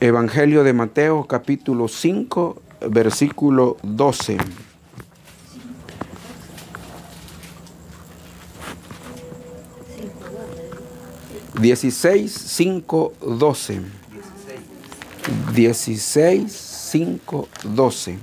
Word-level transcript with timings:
Evangelio 0.00 0.64
de 0.64 0.72
Mateo 0.72 1.26
capítulo 1.26 1.88
5, 1.88 2.62
versículo 2.90 3.76
12. 3.82 4.38
Dieciséis, 11.60 12.32
cinco, 12.32 13.14
doce. 13.20 13.80
Dieciséis, 15.54 16.52
cinco, 16.52 17.48
doce. 17.64 18.18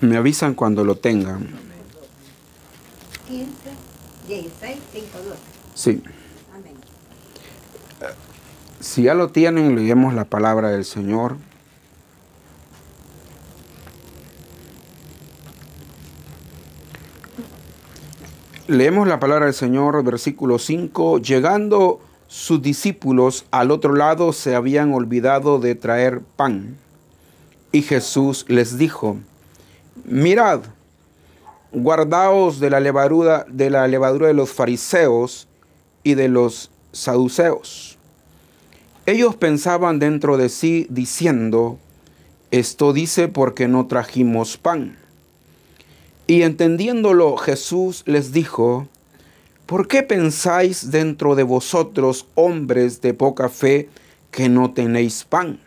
Me 0.00 0.16
avisan 0.16 0.54
cuando 0.54 0.84
lo 0.84 0.96
tengan. 0.96 1.61
16, 5.02 5.10
5, 5.12 5.18
12. 5.28 5.40
Sí. 5.74 6.02
Amén. 6.54 6.74
Si 8.80 9.02
ya 9.04 9.14
lo 9.14 9.28
tienen, 9.28 9.74
leemos 9.74 10.14
la 10.14 10.24
palabra 10.24 10.70
del 10.70 10.84
Señor. 10.84 11.36
Leemos 18.68 19.06
la 19.06 19.20
palabra 19.20 19.46
del 19.46 19.54
Señor, 19.54 20.02
versículo 20.04 20.58
5. 20.58 21.18
Llegando 21.18 22.00
sus 22.28 22.62
discípulos 22.62 23.44
al 23.50 23.70
otro 23.70 23.94
lado, 23.94 24.32
se 24.32 24.54
habían 24.54 24.94
olvidado 24.94 25.58
de 25.58 25.74
traer 25.74 26.20
pan. 26.36 26.78
Y 27.72 27.82
Jesús 27.82 28.44
les 28.48 28.78
dijo, 28.78 29.16
mirad, 30.04 30.60
guardaos 31.72 32.60
de 32.60 32.70
la 32.70 32.80
levadura 32.80 33.46
de 33.48 33.70
la 33.70 33.88
levadura 33.88 34.28
de 34.28 34.34
los 34.34 34.50
fariseos 34.50 35.48
y 36.02 36.14
de 36.14 36.28
los 36.28 36.70
saduceos. 36.92 37.98
Ellos 39.06 39.34
pensaban 39.34 39.98
dentro 39.98 40.36
de 40.36 40.48
sí 40.48 40.86
diciendo, 40.90 41.78
esto 42.50 42.92
dice 42.92 43.28
porque 43.28 43.66
no 43.66 43.86
trajimos 43.86 44.56
pan. 44.56 44.96
Y 46.26 46.42
entendiéndolo 46.42 47.36
Jesús 47.36 48.04
les 48.06 48.32
dijo, 48.32 48.86
¿por 49.66 49.88
qué 49.88 50.02
pensáis 50.02 50.90
dentro 50.90 51.34
de 51.34 51.42
vosotros, 51.42 52.26
hombres 52.34 53.00
de 53.00 53.14
poca 53.14 53.48
fe, 53.48 53.88
que 54.30 54.48
no 54.48 54.72
tenéis 54.72 55.24
pan? 55.24 55.58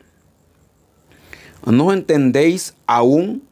¿No 1.65 1.91
entendéis 1.91 2.75
aún, 2.85 3.43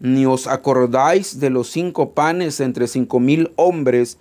ni 0.00 0.24
os 0.26 0.46
acordáis 0.46 1.38
de 1.38 1.50
los 1.50 1.70
cinco 1.70 2.12
panes 2.12 2.58
entre 2.58 2.88
cinco 2.88 3.20
mil 3.20 3.52
hombres, 3.56 4.16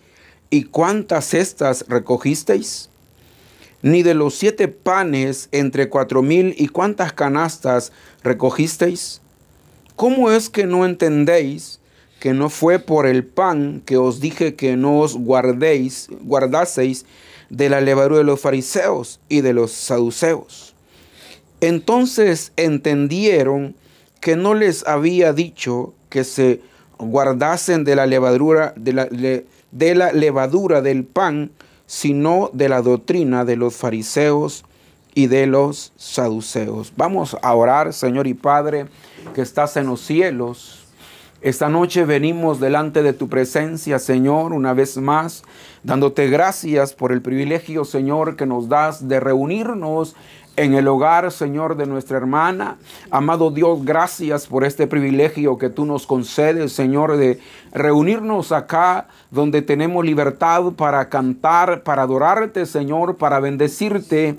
y 0.50 0.64
cuántas 0.64 1.26
cestas 1.26 1.86
recogisteis? 1.88 2.90
Ni 3.82 4.04
de 4.04 4.14
los 4.14 4.36
siete 4.36 4.68
panes 4.68 5.48
entre 5.52 5.90
cuatro 5.90 6.22
mil, 6.22 6.54
y 6.58 6.68
cuántas 6.68 7.14
canastas 7.14 7.94
recogisteis? 8.24 9.22
¿Cómo 9.96 10.32
es 10.32 10.50
que 10.50 10.66
no 10.66 10.86
entendéis 10.86 11.80
que 12.20 12.34
no 12.34 12.50
fue 12.50 12.80
por 12.80 13.08
el 13.08 13.24
pan 13.24 13.82
que 13.86 13.98
os 13.98 14.20
dije 14.20 14.56
que 14.56 14.76
no 14.76 15.00
os 15.00 15.16
guardéis, 15.16 16.10
guardaseis 16.22 17.06
de 17.50 17.70
la 17.70 17.80
levadura 17.80 18.18
de 18.18 18.24
los 18.26 18.42
fariseos 18.42 19.22
y 19.30 19.42
de 19.42 19.54
los 19.54 19.72
saduceos? 19.72 20.76
Entonces 21.62 22.52
entendieron 22.58 23.76
que 24.20 24.36
no 24.36 24.54
les 24.54 24.86
había 24.88 25.34
dicho 25.34 25.94
que 26.10 26.24
se 26.24 26.62
guardasen 26.98 27.84
de 27.84 27.96
la 27.96 28.06
levadura, 28.06 28.74
de 28.76 28.94
la, 28.94 29.06
de 29.06 29.96
la 29.96 30.12
levadura 30.12 30.82
del 30.82 31.06
pan, 31.06 31.52
sino 31.86 32.50
de 32.54 32.70
la 32.70 32.82
doctrina 32.82 33.46
de 33.46 33.56
los 33.56 33.76
fariseos 33.76 34.66
y 35.16 35.28
de 35.28 35.48
los 35.48 35.94
saduceos. 35.96 36.94
Vamos 36.96 37.36
a 37.42 37.56
orar, 37.56 37.94
Señor 37.94 38.28
y 38.28 38.34
Padre, 38.34 38.88
que 39.34 39.42
estás 39.42 39.76
en 39.78 39.88
los 39.88 40.02
cielos. 40.02 40.86
Esta 41.42 41.70
noche 41.70 42.04
venimos 42.04 42.60
delante 42.60 43.02
de 43.02 43.14
tu 43.14 43.30
presencia, 43.30 43.98
Señor, 43.98 44.52
una 44.52 44.74
vez 44.74 44.98
más, 44.98 45.44
dándote 45.84 46.28
gracias 46.28 46.94
por 46.94 47.14
el 47.14 47.22
privilegio, 47.22 47.86
Señor, 47.86 48.36
que 48.36 48.46
nos 48.46 48.68
das 48.68 49.08
de 49.08 49.22
reunirnos 49.22 50.16
en 50.60 50.74
el 50.74 50.90
hogar, 50.90 51.32
Señor, 51.32 51.78
de 51.78 51.86
nuestra 51.86 52.18
hermana. 52.18 52.76
Amado 53.12 53.50
Dios, 53.50 53.86
gracias 53.86 54.46
por 54.46 54.66
este 54.66 54.88
privilegio 54.88 55.58
que 55.58 55.70
tú 55.70 55.86
nos 55.86 56.06
concedes, 56.06 56.74
Señor, 56.74 57.16
de 57.16 57.40
reunirnos 57.72 58.52
acá 58.52 59.08
donde 59.32 59.62
tenemos 59.62 60.04
libertad 60.04 60.64
para 60.76 61.08
cantar, 61.08 61.84
para 61.84 62.02
adorarte, 62.02 62.66
Señor, 62.66 63.16
para 63.16 63.40
bendecirte. 63.40 64.36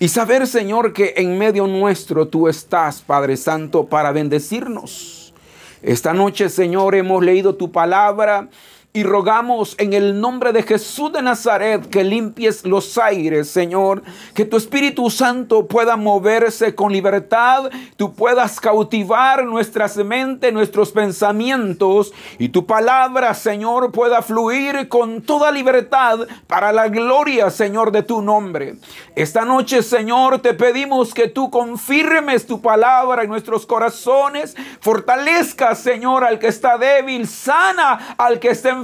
Y 0.00 0.08
saber, 0.08 0.48
Señor, 0.48 0.92
que 0.92 1.14
en 1.16 1.38
medio 1.38 1.68
nuestro 1.68 2.26
tú 2.26 2.48
estás, 2.48 3.00
Padre 3.00 3.36
Santo, 3.36 3.86
para 3.86 4.10
bendecirnos. 4.10 5.32
Esta 5.80 6.12
noche, 6.12 6.48
Señor, 6.48 6.96
hemos 6.96 7.22
leído 7.24 7.54
tu 7.54 7.70
palabra 7.70 8.48
y 8.94 9.04
rogamos 9.04 9.74
en 9.78 9.94
el 9.94 10.20
nombre 10.20 10.52
de 10.52 10.62
Jesús 10.62 11.10
de 11.12 11.22
Nazaret 11.22 11.88
que 11.88 12.04
limpies 12.04 12.66
los 12.66 12.98
aires, 12.98 13.48
Señor, 13.48 14.02
que 14.34 14.44
tu 14.44 14.58
Espíritu 14.58 15.08
Santo 15.08 15.66
pueda 15.66 15.96
moverse 15.96 16.74
con 16.74 16.92
libertad, 16.92 17.70
tú 17.96 18.12
puedas 18.12 18.60
cautivar 18.60 19.46
nuestras 19.46 19.96
mentes, 19.96 20.52
nuestros 20.52 20.92
pensamientos 20.92 22.12
y 22.38 22.50
tu 22.50 22.66
palabra, 22.66 23.32
Señor, 23.32 23.92
pueda 23.92 24.20
fluir 24.20 24.88
con 24.88 25.22
toda 25.22 25.50
libertad 25.50 26.20
para 26.46 26.70
la 26.70 26.88
gloria, 26.88 27.48
Señor, 27.48 27.92
de 27.92 28.02
tu 28.02 28.20
nombre. 28.20 28.74
Esta 29.16 29.46
noche, 29.46 29.82
Señor, 29.82 30.40
te 30.40 30.52
pedimos 30.52 31.14
que 31.14 31.28
tú 31.28 31.48
confirmes 31.48 32.46
tu 32.46 32.60
palabra 32.60 33.22
en 33.22 33.30
nuestros 33.30 33.64
corazones, 33.64 34.54
fortalezca, 34.80 35.74
Señor, 35.74 36.24
al 36.24 36.38
que 36.38 36.48
está 36.48 36.76
débil, 36.76 37.26
sana 37.26 38.16
al 38.18 38.38
que 38.38 38.50
está 38.50 38.68
enfermo, 38.68 38.81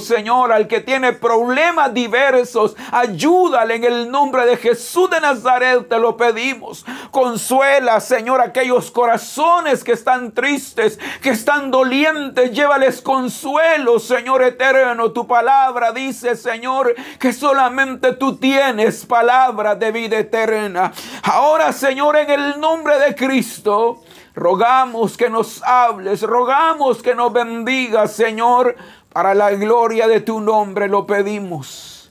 Señor, 0.00 0.52
al 0.52 0.68
que 0.68 0.80
tiene 0.80 1.12
problemas 1.12 1.92
diversos, 1.92 2.76
ayúdale 2.90 3.76
en 3.76 3.84
el 3.84 4.10
nombre 4.10 4.46
de 4.46 4.56
Jesús 4.56 5.10
de 5.10 5.20
Nazaret, 5.20 5.88
te 5.88 5.98
lo 5.98 6.16
pedimos. 6.16 6.84
Consuela, 7.10 8.00
Señor, 8.00 8.40
aquellos 8.40 8.90
corazones 8.90 9.84
que 9.84 9.92
están 9.92 10.32
tristes, 10.32 10.98
que 11.20 11.30
están 11.30 11.70
dolientes, 11.70 12.52
llévales 12.52 13.00
consuelo, 13.00 13.98
Señor 13.98 14.42
eterno. 14.42 15.12
Tu 15.12 15.26
palabra 15.26 15.92
dice, 15.92 16.36
Señor, 16.36 16.94
que 17.18 17.32
solamente 17.32 18.12
tú 18.12 18.36
tienes 18.36 19.04
palabra 19.06 19.74
de 19.74 19.92
vida 19.92 20.18
eterna. 20.18 20.92
Ahora, 21.22 21.72
Señor, 21.72 22.16
en 22.16 22.30
el 22.30 22.60
nombre 22.60 22.98
de 22.98 23.14
Cristo, 23.14 24.02
Rogamos 24.34 25.16
que 25.16 25.30
nos 25.30 25.62
hables, 25.62 26.22
rogamos 26.22 27.00
que 27.00 27.14
nos 27.14 27.32
bendigas, 27.32 28.12
Señor, 28.12 28.74
para 29.14 29.32
la 29.32 29.52
gloria 29.52 30.08
de 30.08 30.20
tu 30.20 30.40
nombre 30.40 30.88
lo 30.88 31.06
pedimos 31.06 32.10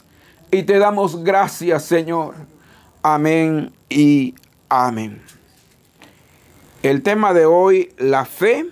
y 0.52 0.64
te 0.64 0.80
damos 0.80 1.22
gracias, 1.22 1.84
Señor. 1.84 2.34
Amén 3.02 3.74
y 3.90 4.36
amén. 4.70 5.22
El 6.82 7.04
tema 7.04 7.34
de 7.34 7.46
hoy, 7.46 7.92
la 7.98 8.24
fe 8.24 8.68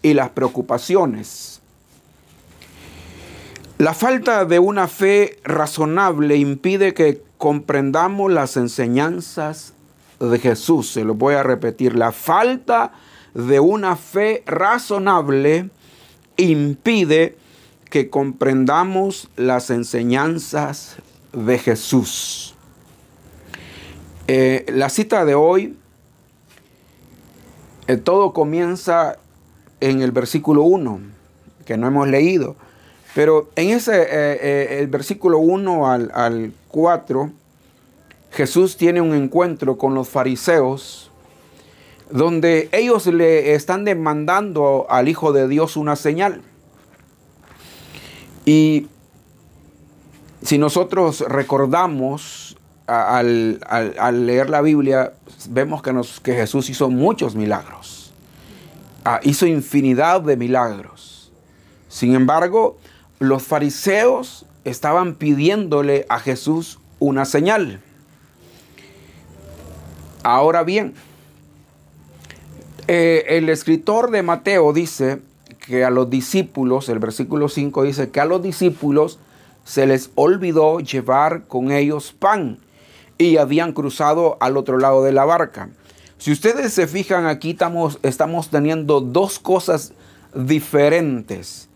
y 0.00 0.14
las 0.14 0.30
preocupaciones. 0.30 1.60
La 3.78 3.94
falta 3.94 4.44
de 4.44 4.60
una 4.60 4.86
fe 4.86 5.40
razonable 5.42 6.36
impide 6.36 6.94
que 6.94 7.20
comprendamos 7.36 8.30
las 8.30 8.56
enseñanzas 8.56 9.74
de 10.20 10.38
Jesús. 10.38 10.92
Se 10.92 11.02
lo 11.02 11.14
voy 11.14 11.34
a 11.34 11.42
repetir. 11.42 11.96
La 11.96 12.12
falta 12.12 12.92
de 13.34 13.58
una 13.58 13.96
fe 13.96 14.44
razonable 14.46 15.68
impide 16.36 17.39
que 17.90 18.08
comprendamos 18.08 19.28
las 19.36 19.68
enseñanzas 19.68 20.96
de 21.32 21.58
Jesús. 21.58 22.54
Eh, 24.28 24.64
la 24.68 24.88
cita 24.88 25.24
de 25.24 25.34
hoy, 25.34 25.76
eh, 27.88 27.96
todo 27.96 28.32
comienza 28.32 29.18
en 29.80 30.02
el 30.02 30.12
versículo 30.12 30.62
1, 30.62 31.00
que 31.66 31.76
no 31.76 31.88
hemos 31.88 32.06
leído, 32.06 32.54
pero 33.16 33.50
en 33.56 33.70
ese 33.70 34.06
eh, 34.08 34.78
el 34.78 34.86
versículo 34.86 35.38
1 35.38 35.90
al, 35.90 36.12
al 36.14 36.52
4, 36.68 37.32
Jesús 38.30 38.76
tiene 38.76 39.00
un 39.00 39.14
encuentro 39.14 39.76
con 39.76 39.94
los 39.94 40.08
fariseos, 40.08 41.10
donde 42.08 42.68
ellos 42.70 43.06
le 43.08 43.54
están 43.54 43.84
demandando 43.84 44.86
al 44.88 45.08
Hijo 45.08 45.32
de 45.32 45.48
Dios 45.48 45.76
una 45.76 45.96
señal. 45.96 46.42
Y 48.50 48.88
si 50.42 50.58
nosotros 50.58 51.20
recordamos 51.20 52.56
al, 52.88 53.60
leer 54.26 54.50
la 54.50 54.60
Biblia, 54.60 55.12
vemos 55.48 55.82
que, 55.82 56.32
Jesús 56.34 56.68
hizo 56.68 56.90
muchos 56.90 57.36
milagros. 57.36 58.12
Ah, 59.04 59.20
hizo 59.22 59.46
infinidad 59.46 60.22
de 60.22 60.36
milagros. 60.36 61.30
Sin 61.88 62.12
embargo, 62.16 62.76
los 63.20 63.44
fariseos 63.44 64.46
estaban 64.64 65.14
pidiéndole 65.14 66.04
a 66.08 66.18
Jesús 66.18 66.80
una 66.98 67.26
señal. 67.26 67.80
Ahora 70.24 70.64
bien, 70.64 70.94
eh, 72.88 73.26
el 73.28 73.48
escritor 73.48 74.10
de 74.10 74.24
Mateo 74.24 74.72
dice 74.72 75.22
que 75.70 75.84
a 75.84 75.90
los 75.90 76.10
discípulos, 76.10 76.88
el 76.88 76.98
versículo 76.98 77.48
5 77.48 77.84
dice 77.84 78.10
que 78.10 78.18
a 78.18 78.24
los 78.24 78.42
discípulos 78.42 79.20
se 79.62 79.86
les 79.86 80.10
olvidó 80.16 80.80
llevar 80.80 81.44
con 81.46 81.70
ellos 81.70 82.12
pan 82.12 82.58
y 83.18 83.36
habían 83.36 83.72
cruzado 83.72 84.36
al 84.40 84.56
otro 84.56 84.78
lado 84.78 85.04
de 85.04 85.12
la 85.12 85.24
barca. 85.24 85.68
Si 86.18 86.32
ustedes 86.32 86.72
se 86.72 86.88
fijan 86.88 87.26
aquí 87.26 87.50
estamos, 87.50 88.00
estamos 88.02 88.50
teniendo 88.50 89.00
dos 89.00 89.38
cosas 89.38 89.92
diferentes. 90.34 91.68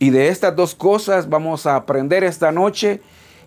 Y 0.00 0.10
de 0.10 0.26
estas 0.26 0.56
dos 0.56 0.74
cosas 0.74 1.28
vamos 1.28 1.66
a 1.66 1.76
aprender 1.76 2.24
esta 2.24 2.50
noche 2.50 3.00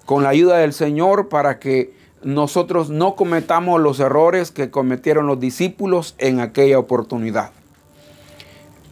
con 0.06 0.24
la 0.24 0.30
ayuda 0.30 0.60
del 0.60 0.72
Señor 0.72 1.28
para 1.28 1.60
que 1.60 1.94
nosotros 2.24 2.90
no 2.90 3.18
cometamos 3.18 3.82
los 3.82 4.00
errores 4.00 4.52
que 4.52 4.72
cometieron 4.72 5.28
los 5.28 5.42
discípulos 5.42 6.16
en 6.20 6.40
aquella 6.40 6.80
oportunidad. 6.80 7.52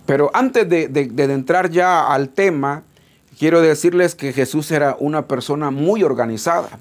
Pero 0.08 0.32
antes 0.34 0.68
de, 0.68 0.90
entrar 1.18 1.70
ya 1.70 2.08
al 2.08 2.30
tema, 2.30 2.84
quiero 3.38 3.62
decirles 3.62 4.16
que 4.16 4.32
Jesús 4.32 4.72
era 4.72 4.96
una 5.00 5.28
persona 5.28 5.70
muy 5.70 6.02
organizada. 6.02 6.80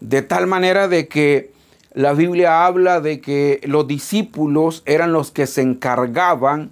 De 0.00 0.22
tal 0.22 0.46
manera 0.46 0.88
de 0.88 1.08
que 1.08 1.52
la 1.92 2.14
Biblia 2.14 2.64
habla 2.64 3.00
de 3.00 3.20
que 3.20 3.60
los 3.64 3.86
discípulos 3.86 4.82
eran 4.86 5.12
los 5.12 5.30
que 5.30 5.46
se 5.46 5.60
encargaban 5.60 6.70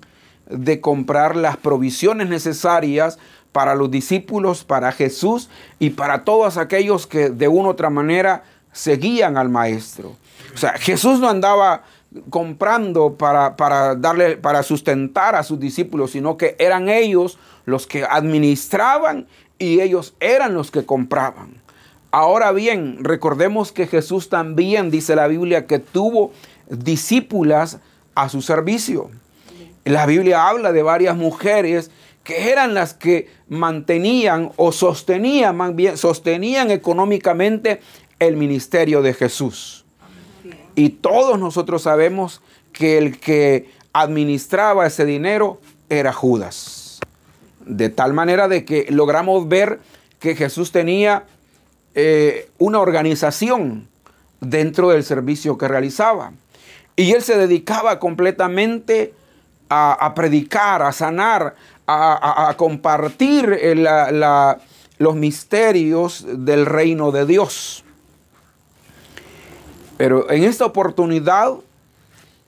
de 0.48 0.80
comprar 0.80 1.36
las 1.36 1.58
provisiones 1.58 2.28
necesarias 2.28 3.18
para 3.52 3.74
los 3.74 3.90
discípulos, 3.90 4.64
para 4.64 4.92
Jesús 4.92 5.50
y 5.78 5.90
para 5.90 6.24
todos 6.24 6.56
aquellos 6.56 7.06
que 7.06 7.28
de 7.28 7.48
una 7.48 7.68
u 7.68 7.70
otra 7.72 7.90
manera 7.90 8.44
seguían 8.72 9.36
al 9.36 9.50
maestro. 9.50 10.16
O 10.54 10.58
sea, 10.58 10.72
Jesús 10.74 11.20
no 11.20 11.28
andaba 11.28 11.82
comprando 12.30 13.14
para, 13.14 13.56
para, 13.56 13.94
darle, 13.94 14.36
para 14.36 14.62
sustentar 14.62 15.34
a 15.34 15.42
sus 15.42 15.58
discípulos, 15.60 16.12
sino 16.12 16.36
que 16.36 16.56
eran 16.58 16.88
ellos 16.88 17.38
los 17.64 17.86
que 17.86 18.04
administraban 18.04 19.26
y 19.58 19.80
ellos 19.80 20.14
eran 20.20 20.54
los 20.54 20.70
que 20.70 20.84
compraban. 20.84 21.62
Ahora 22.10 22.52
bien, 22.52 22.98
recordemos 23.02 23.72
que 23.72 23.86
Jesús 23.86 24.28
también, 24.28 24.90
dice 24.90 25.16
la 25.16 25.26
Biblia, 25.26 25.66
que 25.66 25.78
tuvo 25.78 26.32
discípulas 26.68 27.78
a 28.14 28.28
su 28.28 28.42
servicio. 28.42 29.10
La 29.84 30.06
Biblia 30.06 30.48
habla 30.48 30.72
de 30.72 30.82
varias 30.82 31.16
mujeres 31.16 31.90
que 32.24 32.50
eran 32.50 32.74
las 32.74 32.92
que 32.92 33.28
mantenían 33.48 34.50
o 34.56 34.72
sostenían, 34.72 35.56
más 35.56 35.76
bien, 35.76 35.96
sostenían 35.96 36.72
económicamente 36.72 37.80
el 38.18 38.36
ministerio 38.36 39.00
de 39.00 39.14
Jesús. 39.14 39.85
Y 40.76 40.90
todos 40.90 41.40
nosotros 41.40 41.82
sabemos 41.82 42.42
que 42.72 42.98
el 42.98 43.18
que 43.18 43.70
administraba 43.92 44.86
ese 44.86 45.04
dinero 45.04 45.58
era 45.88 46.12
Judas. 46.12 47.00
De 47.64 47.88
tal 47.88 48.12
manera 48.12 48.46
de 48.46 48.64
que 48.64 48.86
logramos 48.90 49.48
ver 49.48 49.80
que 50.20 50.36
Jesús 50.36 50.70
tenía 50.70 51.24
eh, 51.94 52.50
una 52.58 52.80
organización 52.80 53.88
dentro 54.40 54.90
del 54.90 55.02
servicio 55.02 55.56
que 55.56 55.66
realizaba. 55.66 56.32
Y 56.94 57.12
él 57.12 57.22
se 57.22 57.38
dedicaba 57.38 57.98
completamente 57.98 59.14
a, 59.68 60.12
predicar, 60.14 60.82
a 60.82 60.92
sanar, 60.92 61.56
a, 61.86 62.54
compartir 62.56 63.58
los 64.98 65.16
misterios 65.16 66.26
del 66.28 66.66
reino 66.66 67.12
de 67.12 67.26
Dios. 67.26 67.85
Pero 69.96 70.30
en 70.30 70.44
esta 70.44 70.66
oportunidad, 70.66 71.54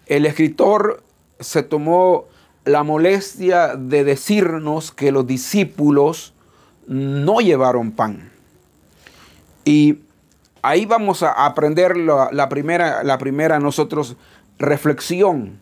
el 0.06 0.26
escritor 0.26 1.02
se 1.40 1.62
tomó 1.62 2.26
la 2.64 2.82
molestia 2.82 3.76
de 3.76 4.04
decirnos 4.04 4.92
que 4.92 5.12
los 5.12 5.26
discípulos 5.26 6.34
no 6.86 7.40
llevaron 7.40 7.92
pan. 7.92 8.30
Y 9.64 9.98
ahí 10.62 10.86
vamos 10.86 11.22
a 11.22 11.46
aprender 11.46 11.96
la, 11.96 12.48
primera, 12.48 13.02
la 13.02 13.18
primera 13.18 13.58
nosotros 13.58 14.16
reflexión 14.58 15.58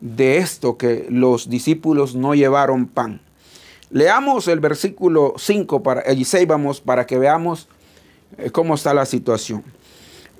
de 0.00 0.38
esto, 0.38 0.76
que 0.76 1.06
los 1.10 1.48
discípulos 1.48 2.14
no 2.14 2.34
llevaron 2.34 2.86
pan. 2.86 3.20
Leamos 3.90 4.48
el 4.48 4.58
versículo 4.58 5.34
5 5.36 5.82
para, 5.82 6.12
y 6.12 6.24
6 6.24 6.46
vamos 6.48 6.80
para 6.80 7.06
que 7.06 7.18
veamos 7.18 7.68
eh, 8.38 8.50
cómo 8.50 8.74
está 8.74 8.94
la 8.94 9.06
situación. 9.06 9.62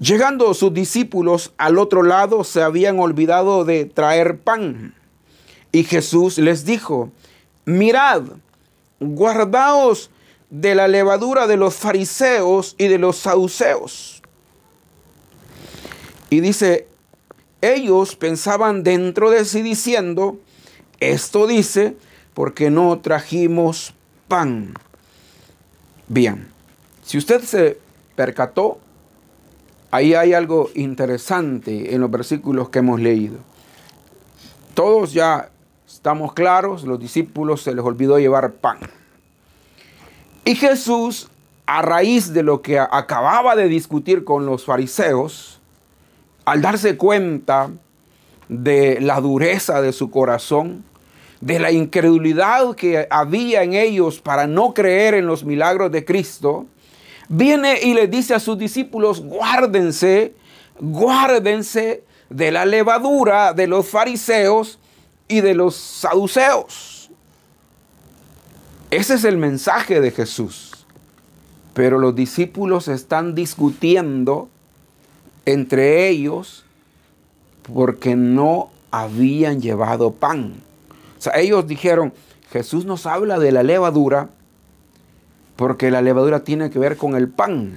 Llegando 0.02 0.52
sus 0.54 0.74
discípulos 0.74 1.52
al 1.58 1.78
otro 1.78 2.02
lado, 2.02 2.42
se 2.42 2.60
habían 2.60 2.98
olvidado 2.98 3.64
de 3.64 3.84
traer 3.84 4.36
pan. 4.36 4.96
Y 5.70 5.84
Jesús 5.84 6.38
les 6.38 6.64
dijo, 6.64 7.12
mirad, 7.66 8.22
guardaos 8.98 10.10
de 10.50 10.74
la 10.74 10.88
levadura 10.88 11.46
de 11.46 11.56
los 11.56 11.76
fariseos 11.76 12.74
y 12.78 12.88
de 12.88 12.98
los 12.98 13.16
saduceos. 13.16 14.22
Y 16.30 16.40
dice, 16.40 16.88
ellos 17.60 18.16
pensaban 18.16 18.82
dentro 18.82 19.30
de 19.30 19.44
sí 19.44 19.62
diciendo, 19.62 20.36
esto 20.98 21.46
dice, 21.46 21.96
porque 22.34 22.72
no 22.72 22.98
trajimos 22.98 23.94
pan. 24.26 24.74
Bien, 26.08 26.48
si 27.04 27.18
usted 27.18 27.44
se 27.44 27.78
percató, 28.16 28.80
Ahí 29.92 30.14
hay 30.14 30.32
algo 30.32 30.70
interesante 30.74 31.94
en 31.94 32.00
los 32.00 32.10
versículos 32.10 32.70
que 32.70 32.78
hemos 32.78 32.98
leído. 32.98 33.36
Todos 34.72 35.12
ya 35.12 35.50
estamos 35.86 36.32
claros, 36.32 36.84
los 36.84 36.98
discípulos 36.98 37.60
se 37.60 37.74
les 37.74 37.84
olvidó 37.84 38.18
llevar 38.18 38.52
pan. 38.54 38.78
Y 40.46 40.54
Jesús, 40.54 41.28
a 41.66 41.82
raíz 41.82 42.32
de 42.32 42.42
lo 42.42 42.62
que 42.62 42.78
acababa 42.78 43.54
de 43.54 43.68
discutir 43.68 44.24
con 44.24 44.46
los 44.46 44.64
fariseos, 44.64 45.60
al 46.46 46.62
darse 46.62 46.96
cuenta 46.96 47.68
de 48.48 48.98
la 48.98 49.20
dureza 49.20 49.82
de 49.82 49.92
su 49.92 50.10
corazón, 50.10 50.84
de 51.42 51.58
la 51.58 51.70
incredulidad 51.70 52.74
que 52.76 53.06
había 53.10 53.62
en 53.62 53.74
ellos 53.74 54.22
para 54.22 54.46
no 54.46 54.72
creer 54.72 55.12
en 55.12 55.26
los 55.26 55.44
milagros 55.44 55.92
de 55.92 56.06
Cristo, 56.06 56.64
viene 57.32 57.80
y 57.82 57.94
le 57.94 58.08
dice 58.08 58.34
a 58.34 58.40
sus 58.40 58.58
discípulos, 58.58 59.22
guárdense, 59.22 60.34
guárdense 60.78 62.04
de 62.28 62.52
la 62.52 62.66
levadura 62.66 63.54
de 63.54 63.66
los 63.66 63.88
fariseos 63.88 64.78
y 65.28 65.40
de 65.40 65.54
los 65.54 65.74
saduceos. 65.74 67.10
Ese 68.90 69.14
es 69.14 69.24
el 69.24 69.38
mensaje 69.38 70.00
de 70.02 70.10
Jesús. 70.10 70.86
Pero 71.72 71.98
los 71.98 72.14
discípulos 72.14 72.88
están 72.88 73.34
discutiendo 73.34 74.50
entre 75.46 76.08
ellos 76.08 76.64
porque 77.62 78.14
no 78.14 78.70
habían 78.90 79.62
llevado 79.62 80.12
pan. 80.12 80.52
O 81.18 81.22
sea, 81.22 81.38
ellos 81.38 81.66
dijeron, 81.66 82.12
Jesús 82.50 82.84
nos 82.84 83.06
habla 83.06 83.38
de 83.38 83.52
la 83.52 83.62
levadura, 83.62 84.28
porque 85.62 85.92
la 85.92 86.02
levadura 86.02 86.42
tiene 86.42 86.70
que 86.70 86.80
ver 86.80 86.96
con 86.96 87.14
el 87.14 87.28
pan. 87.28 87.76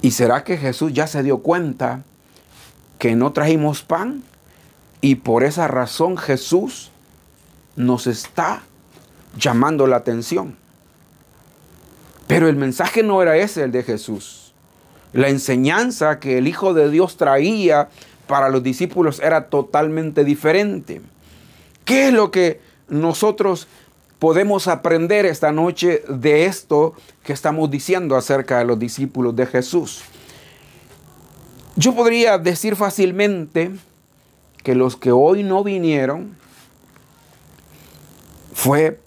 ¿Y 0.00 0.12
será 0.12 0.44
que 0.44 0.56
Jesús 0.58 0.92
ya 0.92 1.08
se 1.08 1.24
dio 1.24 1.38
cuenta 1.38 2.04
que 3.00 3.16
no 3.16 3.32
trajimos 3.32 3.82
pan? 3.82 4.22
Y 5.00 5.16
por 5.16 5.42
esa 5.42 5.66
razón 5.66 6.16
Jesús 6.16 6.92
nos 7.74 8.06
está 8.06 8.62
llamando 9.36 9.88
la 9.88 9.96
atención. 9.96 10.56
Pero 12.28 12.48
el 12.48 12.54
mensaje 12.54 13.02
no 13.02 13.20
era 13.20 13.36
ese, 13.36 13.64
el 13.64 13.72
de 13.72 13.82
Jesús. 13.82 14.54
La 15.12 15.30
enseñanza 15.30 16.20
que 16.20 16.38
el 16.38 16.46
Hijo 16.46 16.74
de 16.74 16.90
Dios 16.90 17.16
traía 17.16 17.88
para 18.28 18.50
los 18.50 18.62
discípulos 18.62 19.18
era 19.18 19.48
totalmente 19.48 20.22
diferente. 20.22 21.00
¿Qué 21.84 22.06
es 22.06 22.14
lo 22.14 22.30
que 22.30 22.60
nosotros 22.88 23.66
podemos 24.18 24.68
aprender 24.68 25.26
esta 25.26 25.52
noche 25.52 26.02
de 26.08 26.46
esto 26.46 26.94
que 27.22 27.32
estamos 27.32 27.70
diciendo 27.70 28.16
acerca 28.16 28.58
de 28.58 28.64
los 28.64 28.78
discípulos 28.78 29.36
de 29.36 29.46
Jesús? 29.46 30.02
Yo 31.76 31.94
podría 31.94 32.38
decir 32.38 32.76
fácilmente 32.76 33.72
que 34.62 34.74
los 34.74 34.96
que 34.96 35.12
hoy 35.12 35.42
no 35.42 35.62
vinieron 35.62 36.34
fue 38.54 38.98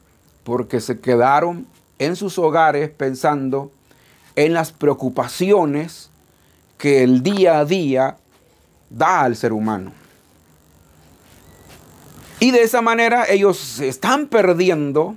porque 0.44 0.80
se 0.80 1.00
quedaron 1.00 1.66
en 1.98 2.16
sus 2.16 2.38
hogares 2.38 2.89
pensando 2.89 3.72
en 4.36 4.54
las 4.54 4.72
preocupaciones 4.72 6.10
que 6.78 7.04
el 7.04 7.24
día 7.24 7.60
a 7.60 7.66
día 7.66 8.18
da 8.89 9.22
al 9.22 9.36
ser 9.36 9.51
humano. 9.51 9.92
Y 12.39 12.51
de 12.51 12.63
esa 12.63 12.81
manera 12.81 13.25
ellos 13.29 13.58
se 13.58 13.89
están 13.89 14.27
perdiendo 14.27 15.15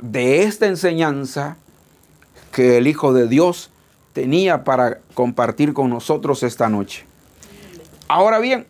de 0.00 0.42
esta 0.42 0.66
enseñanza 0.66 1.56
que 2.52 2.78
el 2.78 2.88
Hijo 2.88 3.12
de 3.12 3.28
Dios 3.28 3.70
tenía 4.12 4.64
para 4.64 4.98
compartir 5.14 5.72
con 5.72 5.90
nosotros 5.90 6.42
esta 6.42 6.68
noche. 6.68 7.04
Ahora 8.08 8.40
bien, 8.40 8.66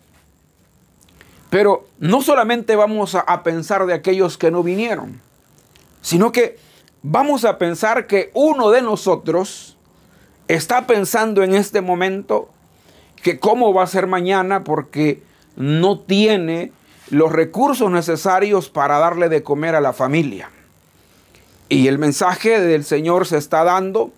pero 1.48 1.86
no 1.98 2.20
solamente 2.20 2.76
vamos 2.76 3.14
a, 3.14 3.20
a, 3.20 3.42
pensar 3.42 3.86
de 3.86 3.94
aquellos 3.94 4.36
que 4.36 4.50
no 4.50 4.62
vinieron, 4.62 5.20
sino 6.02 6.32
que 6.32 6.58
vamos 7.02 7.46
a 7.46 7.56
pensar 7.56 8.06
que 8.06 8.30
uno 8.34 8.70
de 8.70 8.82
nosotros 8.82 9.78
está 10.48 10.86
pensando 10.86 11.42
en 11.42 11.54
este 11.54 11.80
momento 11.80 12.50
que 13.22 13.38
cómo 13.38 13.72
va 13.72 13.84
a 13.84 13.86
ser 13.86 14.06
mañana 14.06 14.64
porque 14.64 15.22
no 15.56 16.00
tiene 16.00 16.72
los 17.10 17.32
recursos 17.32 17.90
necesarios 17.90 18.68
para 18.68 18.98
darle 18.98 19.28
de 19.28 19.42
comer 19.42 19.74
a 19.74 19.80
la 19.80 19.92
familia. 19.92 20.50
Y 21.68 21.88
el 21.88 21.98
mensaje 21.98 22.60
del 22.60 22.84
Señor 22.84 23.26
se 23.26 23.36
está 23.36 23.64
dando, 23.64 24.12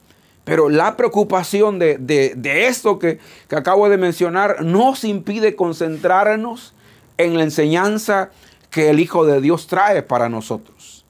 pero 0.45 0.69
la 0.69 0.97
preocupación 0.97 1.79
de, 1.79 1.99
de, 1.99 2.67
esto 2.67 2.99
que, 2.99 3.19
que 3.49 3.57
acabo 3.57 3.89
de 3.89 3.97
mencionar 3.97 4.63
nos 4.63 5.05
impide 5.05 5.55
concentrarnos 5.55 6.75
en 7.19 7.37
la 7.37 7.45
enseñanza 7.45 8.31
que 8.71 8.91
el 8.91 9.01
Hijo 9.01 9.27
de 9.27 9.41
Dios 9.41 9.67
trae 9.67 10.03
para 10.03 10.29
nosotros. 10.29 11.05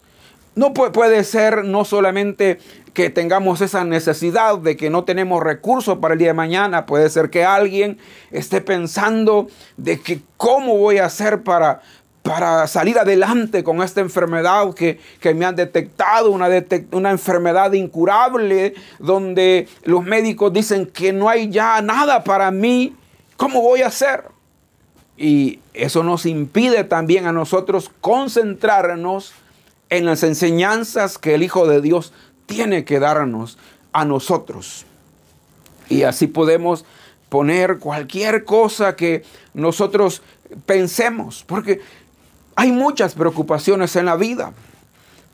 No 0.55 0.75
puede 0.75 1.25
ser 1.25 1.65
no 1.65 1.85
solamente 1.85 2.59
que 2.93 3.11
tengamos 3.11 3.61
esa 3.61 3.85
necesidad 3.85 4.59
de 4.59 4.77
que 4.77 4.91
no 4.91 5.05
tenemos 5.05 5.43
recursos 5.43 5.99
para 5.99 6.15
el 6.15 6.19
día 6.19 6.29
de 6.29 6.35
mañana. 6.35 6.87
Puede 6.87 7.09
ser 7.09 7.31
que 7.31 7.45
alguien 7.45 7.99
esté 8.31 8.61
pensando 8.61 9.49
de 9.77 10.01
que 10.01 10.21
cómo 10.37 10.77
voy 10.77 10.99
a 10.99 11.07
hacer 11.07 11.43
para, 11.43 11.81
para 12.23 12.67
salir 12.67 12.99
adelante 12.99 13.65
con 13.65 13.83
esta 13.83 14.01
enfermedad 14.01 14.75
que, 14.75 14.99
me 15.35 15.47
han 15.47 15.57
detectado, 15.57 16.31
una, 16.31 16.49
una 16.93 17.11
enfermedad 17.11 17.73
incurable, 17.73 18.75
donde 18.99 19.69
los 19.85 20.05
médicos 20.05 20.53
dicen 20.53 20.87
que 20.87 21.13
no 21.13 21.29
hay 21.29 21.49
ya 21.51 21.81
nada 21.81 22.25
para 22.25 22.51
mí. 22.51 22.95
¿Cómo 23.37 23.63
voy 23.63 23.83
a 23.83 23.87
hacer? 23.87 24.25
Y 25.17 25.61
eso 25.73 26.03
nos 26.03 26.27
impide 26.27 26.85
también 26.85 27.27
a 27.27 27.33
nosotros 27.33 27.91
concentrarnos 28.01 29.33
en 29.89 30.07
las 30.07 30.23
enseñanzas 30.23 31.19
que 31.19 31.35
el 31.35 31.43
Hijo 31.43 31.67
de 31.67 31.81
Dios 31.81 32.13
tiene 32.53 32.85
que 32.85 32.99
darnos 32.99 33.59
a 33.93 34.05
nosotros. 34.05 34.85
Y 35.89 36.03
así 36.03 36.27
podemos 36.27 36.85
poner 37.29 37.79
cualquier 37.79 38.45
cosa 38.45 38.95
que 38.95 39.25
nosotros 39.55 40.23
pensemos, 40.67 41.45
porque 41.47 41.81
hay 42.55 42.73
muchas 42.73 43.15
preocupaciones 43.15 43.97
en 43.97 44.07
la 44.07 44.17
vida. 44.17 44.53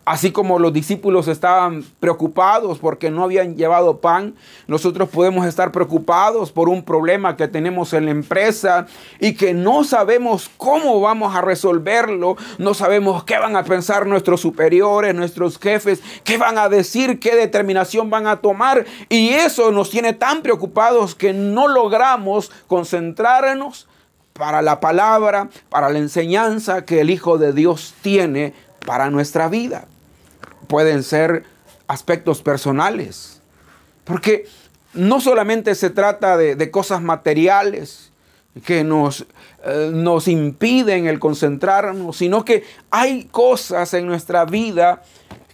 Así 0.09 0.33
como 0.33 0.59
los 0.59 0.73
discípulos 0.73 1.29
estaban 1.29 1.85
preocupados 2.01 2.79
porque 2.79 3.11
no 3.11 3.25
habían 3.25 3.57
llevado 3.57 3.99
pan, 3.99 4.35
nosotros 4.67 5.11
podemos 5.11 5.45
estar 5.45 5.71
preocupados 5.71 6.51
por 6.51 6.71
un 6.71 6.83
problema 6.83 7.37
que 7.37 7.47
tenemos 7.47 7.93
en 7.93 8.07
la 8.07 8.13
empresa 8.13 8.87
y 9.21 9.35
que 9.35 9.53
no 9.53 9.85
sabemos 9.85 10.51
cómo 10.57 10.99
vamos 11.03 11.37
a 11.37 11.43
resolverlo, 11.43 12.39
no 12.57 12.73
sabemos 12.73 13.25
qué 13.25 13.37
van 13.37 13.55
a 13.55 13.65
pensar 13.65 14.07
nuestros 14.07 14.41
superiores, 14.41 15.15
nuestros 15.15 15.59
jefes, 15.59 16.03
qué 16.25 16.39
van 16.39 16.57
a 16.57 16.71
decir, 16.71 17.21
qué 17.21 17.37
determinación 17.37 18.09
van 18.09 18.29
a 18.29 18.37
tomar. 18.37 18.87
Y 19.11 19.29
eso 19.29 19.73
nos 19.73 19.91
tiene 19.91 20.15
tan 20.15 20.41
preocupados 20.41 21.15
que 21.15 21.35
no 21.35 21.69
logramos 21.69 22.51
concentrarnos 22.67 23.87
para 24.33 24.63
la 24.63 24.81
palabra, 24.81 25.51
para 25.69 25.91
la 25.91 25.99
enseñanza 25.99 26.87
que 26.87 27.03
el 27.03 27.11
Hijo 27.11 27.37
de 27.37 27.53
Dios 27.53 27.93
tiene 28.01 28.55
para 28.87 29.11
nuestra 29.11 29.49
vida 29.49 29.87
pueden 30.69 31.03
ser 31.03 31.45
aspectos 31.87 32.43
personales. 32.43 33.41
Porque 34.05 34.47
no 34.95 35.21
solamente 35.21 35.75
se 35.75 35.91
trata 35.91 36.37
de, 36.37 36.71
cosas 36.71 37.03
materiales 37.03 38.11
que 38.65 38.85
nos, 38.85 39.27
eh, 39.65 39.91
nos 39.93 40.29
impiden 40.29 41.07
el 41.07 41.19
concentrarnos, 41.19 42.17
sino 42.17 42.45
que 42.45 42.65
hay 42.91 43.25
cosas 43.25 43.95
en 43.95 44.07
nuestra 44.07 44.45
vida 44.45 45.03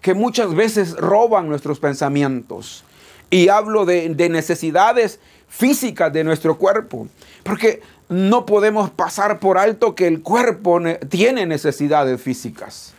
que 0.00 0.14
muchas 0.14 0.54
veces 0.54 0.97
roban 0.97 1.49
nuestros 1.49 1.80
pensamientos. 1.80 2.85
Y 3.30 3.49
hablo 3.49 3.85
de, 3.85 4.09
de 4.11 4.28
necesidades 4.28 5.18
físicas 5.49 6.12
de 6.12 6.25
nuestro 6.25 6.59
cuerpo. 6.59 7.09
Porque 7.42 7.80
no 8.09 8.47
podemos 8.47 8.90
pasar 8.90 9.40
por 9.40 9.59
alto 9.59 9.94
que 9.94 10.06
el 10.06 10.23
cuerpo 10.23 10.80
tiene 11.09 11.47
necesidades 11.47 12.21
físicas. 12.21 12.94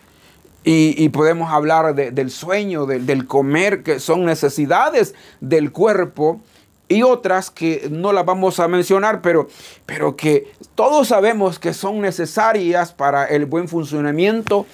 Y, 0.67 1.09
podemos 1.09 1.51
hablar 1.51 1.93
del 1.93 2.31
sueño, 2.31 2.87
del 2.87 3.27
comer, 3.27 3.83
que 3.83 3.99
son 3.99 4.25
necesidades 4.25 5.13
del 5.39 5.71
cuerpo 5.71 6.41
y 6.87 7.03
otras 7.03 7.51
que 7.51 7.87
no 7.91 8.11
las 8.13 8.25
vamos 8.25 8.59
a 8.59 8.67
mencionar, 8.67 9.21
pero, 9.21 9.47
pero 9.85 10.15
que 10.15 10.51
todos 10.75 11.09
sabemos 11.09 11.59
que 11.59 11.73
son 11.73 12.01
necesarias 12.01 12.93
para 12.93 13.25
el 13.25 13.45
buen 13.45 13.67
funcionamiento 13.67 14.65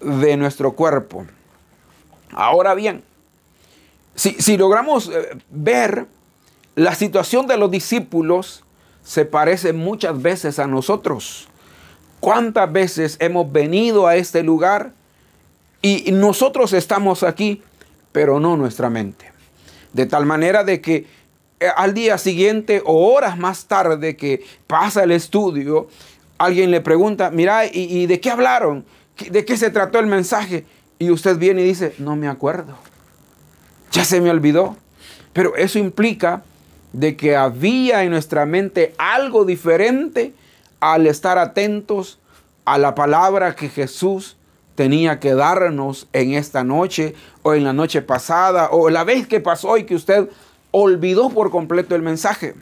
de 0.00 0.36
nuestro 0.36 0.72
cuerpo. 0.72 1.26
Ahora 2.32 2.74
bien, 2.74 3.02
si, 4.14 4.32
si 4.34 4.56
logramos 4.56 5.08
eh, 5.08 5.38
ver 5.50 6.06
la 6.74 6.94
situación 6.94 7.46
de 7.46 7.56
los 7.56 7.70
discípulos, 7.70 8.64
se 9.02 9.24
parece 9.24 9.72
muchas 9.72 10.20
veces 10.20 10.58
a 10.58 10.66
nosotros. 10.66 11.48
¿Cuántas 12.20 12.70
veces 12.72 13.16
hemos 13.20 13.50
venido 13.50 14.06
a 14.06 14.16
este 14.16 14.42
lugar? 14.42 14.92
Y 15.86 16.10
nosotros 16.10 16.72
estamos 16.72 17.22
aquí, 17.22 17.62
pero 18.10 18.40
no 18.40 18.56
nuestra 18.56 18.90
mente. 18.90 19.30
De 19.92 20.06
tal 20.06 20.26
manera 20.26 20.64
de 20.64 20.80
que 20.80 21.06
eh, 21.60 21.68
al 21.76 21.94
día 21.94 22.18
siguiente 22.18 22.82
o 22.84 23.14
horas 23.14 23.38
más 23.38 23.66
tarde 23.66 24.16
que 24.16 24.44
pasa 24.66 25.04
el 25.04 25.12
estudio, 25.12 25.86
alguien 26.38 26.72
le 26.72 26.80
pregunta, 26.80 27.30
mira, 27.30 27.66
¿y, 27.66 28.06
de 28.06 28.18
qué 28.18 28.30
hablaron? 28.30 28.84
¿De 29.30 29.44
qué 29.44 29.56
se 29.56 29.70
trató 29.70 30.00
el 30.00 30.08
mensaje? 30.08 30.66
Y 30.98 31.10
usted 31.12 31.38
viene 31.38 31.62
y 31.62 31.66
dice, 31.66 31.94
no 31.98 32.16
me 32.16 32.26
acuerdo. 32.26 32.76
Ya 33.92 34.04
se 34.04 34.20
me 34.20 34.30
olvidó. 34.30 34.76
Pero 35.32 35.54
eso 35.54 35.78
implica 35.78 36.42
de 36.92 37.16
que 37.16 37.36
había 37.36 38.02
en 38.02 38.10
nuestra 38.10 38.44
mente 38.44 38.92
algo 38.98 39.44
diferente 39.44 40.34
al 40.80 41.06
estar 41.06 41.38
atentos 41.38 42.18
a 42.64 42.76
la 42.76 42.96
palabra 42.96 43.54
que 43.54 43.68
Jesús 43.68 44.36
tenía 44.76 45.18
que 45.18 45.34
darnos 45.34 46.06
en 46.12 46.34
esta 46.34 46.62
noche 46.62 47.14
o 47.42 47.54
en 47.54 47.64
la 47.64 47.72
noche 47.72 48.02
pasada 48.02 48.68
o 48.70 48.88
la 48.90 49.02
vez 49.02 49.26
que 49.26 49.40
pasó 49.40 49.76
y 49.76 49.84
que 49.84 49.96
usted 49.96 50.28
olvidó 50.70 51.30
por 51.30 51.50
completo 51.50 51.96
el 51.96 52.02
mensaje. 52.02 52.54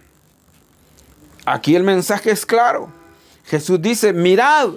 Aquí 1.44 1.75
el 1.75 1.83
mensaje 1.83 2.30
es 2.30 2.47
claro. 2.47 2.88
Jesús 3.44 3.83
dice, 3.83 4.12
mirad, 4.12 4.71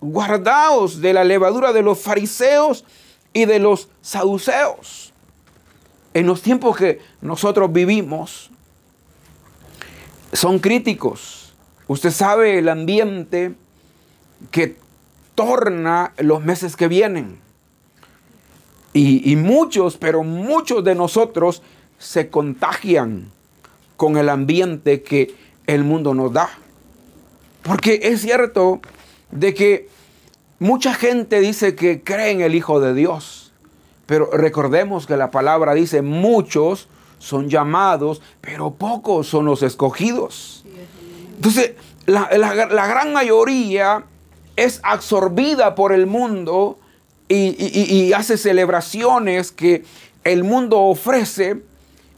guardaos 0.00 1.00
de 1.00 1.12
la 1.12 1.22
levadura 1.22 1.72
de 1.72 1.82
los 1.82 2.00
fariseos 2.00 2.84
y 3.32 3.44
de 3.44 3.58
los 3.58 3.88
saduceos. 4.00 5.12
En 6.14 6.26
los 6.26 6.42
tiempos 6.42 6.76
que 6.76 7.00
nosotros 7.20 7.72
vivimos, 7.72 8.50
son 10.32 10.58
críticos. 10.58 11.54
Usted 11.86 12.10
sabe 12.10 12.58
el 12.58 12.68
ambiente 12.68 13.54
que 14.50 14.76
torna 15.34 16.12
los 16.18 16.44
meses 16.44 16.76
que 16.76 16.88
vienen. 16.88 17.38
Y, 18.96 19.34
muchos, 19.34 19.96
pero 19.96 20.22
muchos 20.22 20.84
de 20.84 20.94
nosotros 20.94 21.62
se 21.98 22.30
contagian 22.30 23.32
con 23.96 24.16
el 24.16 24.28
ambiente 24.28 25.02
que 25.02 25.34
el 25.66 25.82
mundo 25.82 26.14
nos 26.14 26.32
da. 26.32 26.48
Porque 27.62 27.98
es 28.04 28.22
cierto 28.22 28.80
de 29.32 29.52
que 29.52 29.88
mucha 30.60 30.94
gente 30.94 31.40
dice 31.40 31.74
que 31.74 32.04
cree 32.04 32.30
en 32.30 32.40
el 32.40 32.54
Hijo 32.54 32.78
de 32.78 32.94
Dios. 32.94 33.52
Pero 34.06 34.30
recordemos 34.32 35.08
que 35.08 35.16
la 35.16 35.32
palabra 35.32 35.74
dice, 35.74 36.00
muchos 36.00 36.86
son 37.18 37.48
llamados, 37.48 38.22
pero 38.40 38.74
pocos 38.74 39.26
son 39.26 39.46
los 39.46 39.64
escogidos. 39.64 40.64
Entonces, 41.34 41.72
la, 42.06 42.28
la 42.36 42.86
gran 42.86 43.12
mayoría 43.12 44.04
es 44.56 44.80
absorbida 44.82 45.74
por 45.74 45.92
el 45.92 46.06
mundo 46.06 46.78
y, 47.28 48.12
hace 48.12 48.36
celebraciones 48.36 49.50
que 49.50 49.84
el 50.24 50.44
mundo 50.44 50.80
ofrece 50.80 51.62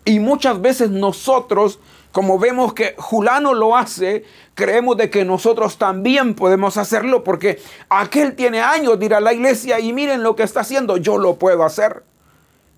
y 0.04 0.20
muchas 0.20 0.60
veces 0.60 0.90
nosotros, 0.90 1.78
como 2.12 2.38
vemos 2.38 2.74
que 2.74 2.94
Julano 2.98 3.54
lo 3.54 3.76
hace, 3.76 4.24
creemos 4.54 4.96
de 4.96 5.10
que 5.10 5.24
nosotros 5.24 5.78
también 5.78 6.34
podemos 6.34 6.76
hacerlo 6.76 7.24
porque 7.24 7.60
aquel 7.88 8.34
tiene 8.34 8.60
años 8.60 8.98
de 8.98 9.06
ir 9.06 9.14
a 9.14 9.20
la 9.20 9.32
iglesia 9.32 9.80
y 9.80 9.92
miren 9.92 10.22
lo 10.22 10.36
que 10.36 10.42
está 10.42 10.60
haciendo, 10.60 10.96
yo 10.96 11.18
lo 11.18 11.36
puedo 11.36 11.64
hacer. 11.64 12.04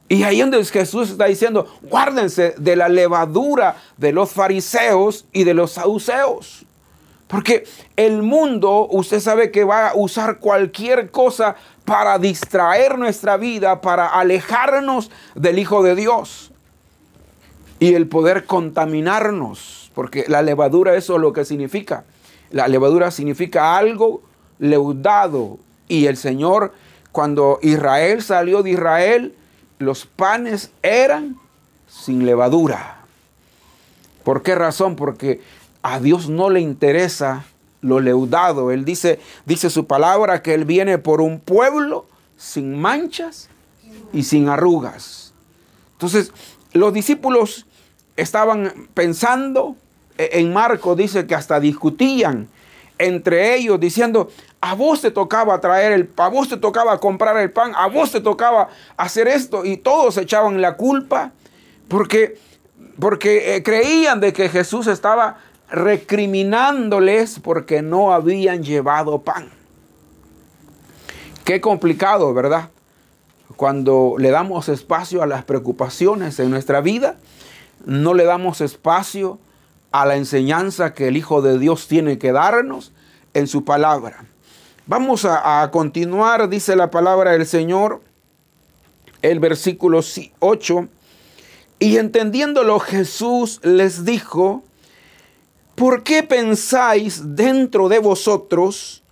Y 0.08 0.22
ahí 0.22 0.40
donde 0.40 0.64
Jesús 0.64 1.10
está 1.10 1.26
diciendo, 1.26 1.66
guárdense 1.82 2.54
de 2.56 2.76
la 2.76 2.88
levadura 2.88 3.76
de 3.98 4.12
los 4.12 4.30
fariseos 4.30 5.26
y 5.32 5.44
de 5.44 5.52
los 5.52 5.72
saduceos. 5.72 6.64
Porque 7.28 7.64
el 7.96 8.22
mundo, 8.22 8.88
usted 8.90 9.20
sabe 9.20 9.50
que 9.50 9.62
va 9.62 9.90
a 9.90 9.94
usar 9.94 10.38
cualquier 10.38 11.10
cosa 11.10 11.56
para 11.84 12.18
distraer 12.18 12.98
nuestra 12.98 13.36
vida, 13.36 13.82
para 13.82 14.06
alejarnos 14.06 15.10
del 15.34 15.58
Hijo 15.58 15.82
de 15.82 15.94
Dios. 15.94 16.52
Y 17.80 17.94
el 17.94 18.08
poder 18.08 18.46
contaminarnos, 18.46 19.92
porque 19.94 20.24
la 20.26 20.42
levadura 20.42 20.96
eso 20.96 21.16
es 21.16 21.20
lo 21.20 21.32
que 21.34 21.44
significa. 21.44 22.04
La 22.50 22.66
levadura 22.66 23.10
significa 23.10 23.76
algo 23.76 24.22
leudado. 24.58 25.58
Y 25.86 26.06
el 26.06 26.16
Señor, 26.16 26.72
cuando 27.12 27.58
Israel 27.62 28.22
salió 28.22 28.62
de 28.62 28.70
Israel, 28.70 29.34
los 29.78 30.06
panes 30.06 30.70
eran 30.82 31.36
sin 31.86 32.24
levadura. 32.24 32.98
¿Por 34.24 34.42
qué 34.42 34.54
razón? 34.54 34.96
Porque 34.96 35.40
a 35.82 36.00
Dios 36.00 36.28
no 36.28 36.50
le 36.50 36.60
interesa 36.60 37.44
lo 37.80 38.00
leudado. 38.00 38.70
Él 38.70 38.84
dice, 38.84 39.20
dice 39.46 39.70
su 39.70 39.86
palabra 39.86 40.42
que 40.42 40.54
Él 40.54 40.64
viene 40.64 40.98
por 40.98 41.20
un 41.20 41.40
pueblo 41.40 42.06
sin 42.36 42.80
manchas 42.80 43.48
y 44.12 44.22
sin 44.22 44.48
arrugas. 44.48 45.32
Entonces, 45.92 46.32
los 46.72 46.92
discípulos 46.92 47.66
estaban 48.16 48.88
pensando, 48.94 49.76
e, 50.16 50.40
en 50.40 50.52
Marco 50.52 50.94
dice 50.94 51.26
que 51.26 51.34
hasta 51.34 51.60
discutían 51.60 52.48
entre 52.98 53.54
ellos 53.54 53.78
diciendo, 53.78 54.28
a 54.60 54.74
vos 54.74 55.00
te 55.00 55.10
tocaba 55.10 55.60
traer 55.60 55.92
el 55.92 56.10
a 56.16 56.28
vos 56.28 56.48
te 56.48 56.56
tocaba 56.56 56.98
comprar 56.98 57.36
el 57.36 57.50
pan, 57.50 57.72
a 57.76 57.86
vos 57.86 58.10
te 58.10 58.20
tocaba 58.20 58.68
hacer 58.96 59.28
esto 59.28 59.64
y 59.64 59.76
todos 59.76 60.16
echaban 60.16 60.60
la 60.60 60.76
culpa 60.76 61.32
porque 61.86 62.38
porque 62.98 63.54
eh, 63.54 63.62
creían 63.62 64.20
de 64.20 64.32
que 64.32 64.48
Jesús 64.48 64.88
estaba 64.88 65.38
recriminándoles 65.70 67.40
porque 67.40 67.82
no 67.82 68.12
habían 68.12 68.62
llevado 68.62 69.22
pan. 69.22 69.50
Qué 71.44 71.60
complicado, 71.60 72.34
¿verdad? 72.34 72.70
Cuando 73.56 74.16
le 74.18 74.30
damos 74.30 74.68
espacio 74.68 75.22
a 75.22 75.26
las 75.26 75.44
preocupaciones 75.44 76.38
en 76.38 76.50
nuestra 76.50 76.80
vida, 76.80 77.16
no 77.84 78.14
le 78.14 78.24
damos 78.24 78.60
espacio 78.60 79.38
a 79.90 80.04
la 80.06 80.16
enseñanza 80.16 80.94
que 80.94 81.08
el 81.08 81.16
Hijo 81.16 81.42
de 81.42 81.58
Dios 81.58 81.88
tiene 81.88 82.18
que 82.18 82.32
darnos 82.32 82.92
en 83.34 83.46
su 83.46 83.64
palabra. 83.64 84.24
Vamos 84.86 85.24
a, 85.24 85.68
continuar, 85.70 86.48
dice 86.48 86.74
la 86.74 86.90
palabra 86.90 87.32
del 87.32 87.46
Señor, 87.46 88.00
el 89.22 89.38
versículo 89.38 90.00
8. 90.38 90.88
Y 91.78 91.96
entendiéndolo 91.98 92.78
Jesús 92.80 93.60
les 93.62 94.04
dijo, 94.04 94.62
¿por 95.78 96.02
qué 96.02 96.22
pensáis 96.22 97.36
dentro 97.36 97.88
de 97.88 98.00
vosotros, 98.00 99.02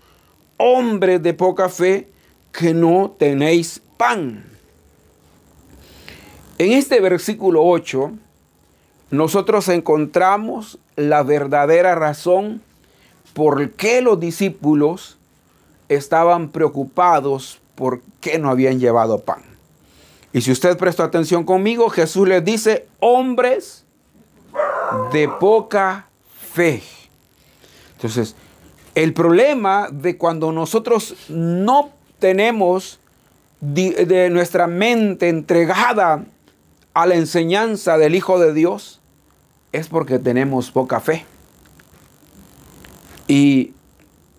hombres 0.56 1.22
de 1.22 1.32
poca 1.32 1.68
fe, 1.68 2.08
que 2.52 2.74
no 2.74 3.14
tenéis 3.18 3.80
pan? 3.96 4.44
En 6.58 6.72
este 6.72 7.00
versículo 7.00 7.64
8, 7.64 8.12
nosotros 9.10 9.68
encontramos 9.68 10.78
la 10.96 11.22
verdadera 11.22 11.94
razón 11.94 12.62
por 13.34 13.70
qué 13.72 14.02
los 14.02 14.18
discípulos 14.18 15.18
estaban 15.88 16.48
preocupados 16.48 17.60
por 17.74 18.00
qué 18.20 18.38
no 18.38 18.50
habían 18.50 18.80
llevado 18.80 19.20
pan. 19.20 19.42
Y 20.32 20.40
si 20.40 20.50
usted 20.50 20.76
presta 20.76 21.04
atención 21.04 21.44
conmigo, 21.44 21.88
Jesús 21.90 22.26
les 22.26 22.44
dice, 22.44 22.88
hombres 22.98 23.84
de 25.12 25.28
poca 25.28 26.08
fe. 26.56 26.82
Entonces, 27.96 28.34
el 28.94 29.12
problema 29.12 29.88
de 29.92 30.16
cuando 30.16 30.52
nosotros 30.52 31.14
no 31.28 31.90
tenemos 32.18 32.98
de 33.60 34.30
nuestra 34.30 34.66
mente 34.66 35.28
entregada 35.28 36.24
a 36.94 37.06
la 37.06 37.14
enseñanza 37.14 37.98
del 37.98 38.14
Hijo 38.14 38.38
de 38.38 38.54
Dios 38.54 39.00
es 39.72 39.88
porque 39.88 40.18
tenemos 40.18 40.70
poca 40.70 40.98
fe. 41.00 41.26
Y 43.28 43.72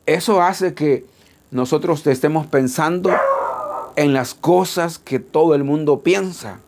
eso 0.08 0.42
hace 0.42 0.74
que 0.74 1.06
nosotros 1.52 2.06
estemos 2.08 2.48
pensando 2.48 3.12
en 3.96 4.14
las 4.14 4.34
cosas 4.34 4.98
que 4.98 5.20
todo 5.20 5.54
el 5.54 5.64
mundo 5.64 6.00
piensa. 6.00 6.60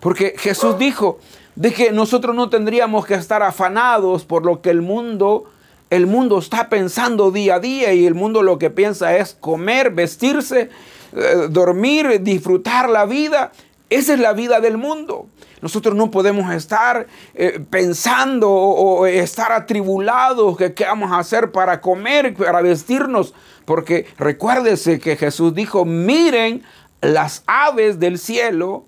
Porque 0.00 0.34
Jesús 0.38 0.78
dijo 0.78 1.18
de 1.56 1.72
que 1.72 1.90
nosotros 1.90 2.36
no 2.36 2.50
tendríamos 2.50 3.06
que 3.06 3.14
estar 3.14 3.42
afanados 3.42 4.24
por 4.24 4.44
lo 4.44 4.60
que 4.60 4.70
el 4.70 4.82
mundo, 4.82 5.44
el 5.90 6.06
mundo 6.06 6.38
está 6.38 6.68
pensando 6.68 7.30
día 7.30 7.56
a 7.56 7.60
día 7.60 7.92
y 7.94 8.06
el 8.06 8.14
mundo 8.14 8.42
lo 8.42 8.58
que 8.58 8.70
piensa 8.70 9.16
es 9.16 9.34
comer, 9.34 9.90
vestirse, 9.90 10.68
eh, 11.12 11.48
dormir, 11.48 12.20
disfrutar 12.22 12.90
la 12.90 13.06
vida. 13.06 13.52
Esa 13.88 14.14
es 14.14 14.20
la 14.20 14.32
vida 14.32 14.60
del 14.60 14.76
mundo. 14.76 15.26
Nosotros 15.62 15.94
no 15.94 16.10
podemos 16.10 16.52
estar 16.52 17.06
eh, 17.34 17.60
pensando 17.70 18.50
o, 18.50 19.06
estar 19.06 19.52
atribulados 19.52 20.56
que 20.58 20.74
qué 20.74 20.84
vamos 20.84 21.10
a 21.10 21.18
hacer 21.18 21.52
para 21.52 21.80
comer, 21.80 22.34
para 22.34 22.60
vestirnos, 22.60 23.32
porque 23.64 24.06
recuérdese 24.18 24.98
que 24.98 25.16
Jesús 25.16 25.54
dijo, 25.54 25.86
miren 25.86 26.62
las 27.00 27.44
aves 27.46 27.98
del 27.98 28.18
cielo 28.18 28.84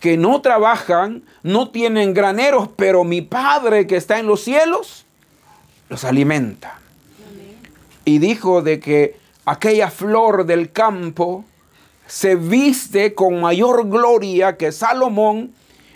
que 0.00 0.16
no 0.16 0.40
trabajan, 0.40 1.22
no 1.42 1.70
tienen 1.70 2.14
graneros, 2.14 2.68
pero 2.74 3.04
mi 3.04 3.20
Padre 3.20 3.86
que 3.86 3.96
está 3.96 4.18
en 4.18 4.26
los 4.26 4.42
cielos 4.42 5.04
los 5.88 6.04
alimenta. 6.04 6.78
Y 8.04 8.18
dijo 8.18 8.62
de 8.62 8.80
que 8.80 9.16
aquella 9.44 9.90
flor 9.90 10.46
del 10.46 10.72
campo 10.72 11.44
se 12.06 12.34
viste 12.34 13.14
con 13.14 13.40
mayor 13.40 13.88
gloria 13.88 14.56
que 14.56 14.72
Salomón 14.72 15.52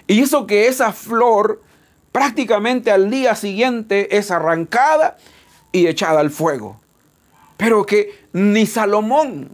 y 0.06 0.20
hizo 0.20 0.46
que 0.46 0.68
esa 0.68 0.92
flor 0.92 1.62
prácticamente 2.12 2.92
al 2.92 3.10
día 3.10 3.34
siguiente 3.34 4.16
es 4.16 4.30
arrancada 4.30 5.16
y 5.72 5.86
echada 5.86 6.20
al 6.20 6.30
fuego. 6.30 6.80
Pero 7.56 7.86
que 7.86 8.26
ni 8.32 8.66
Salomón, 8.66 9.50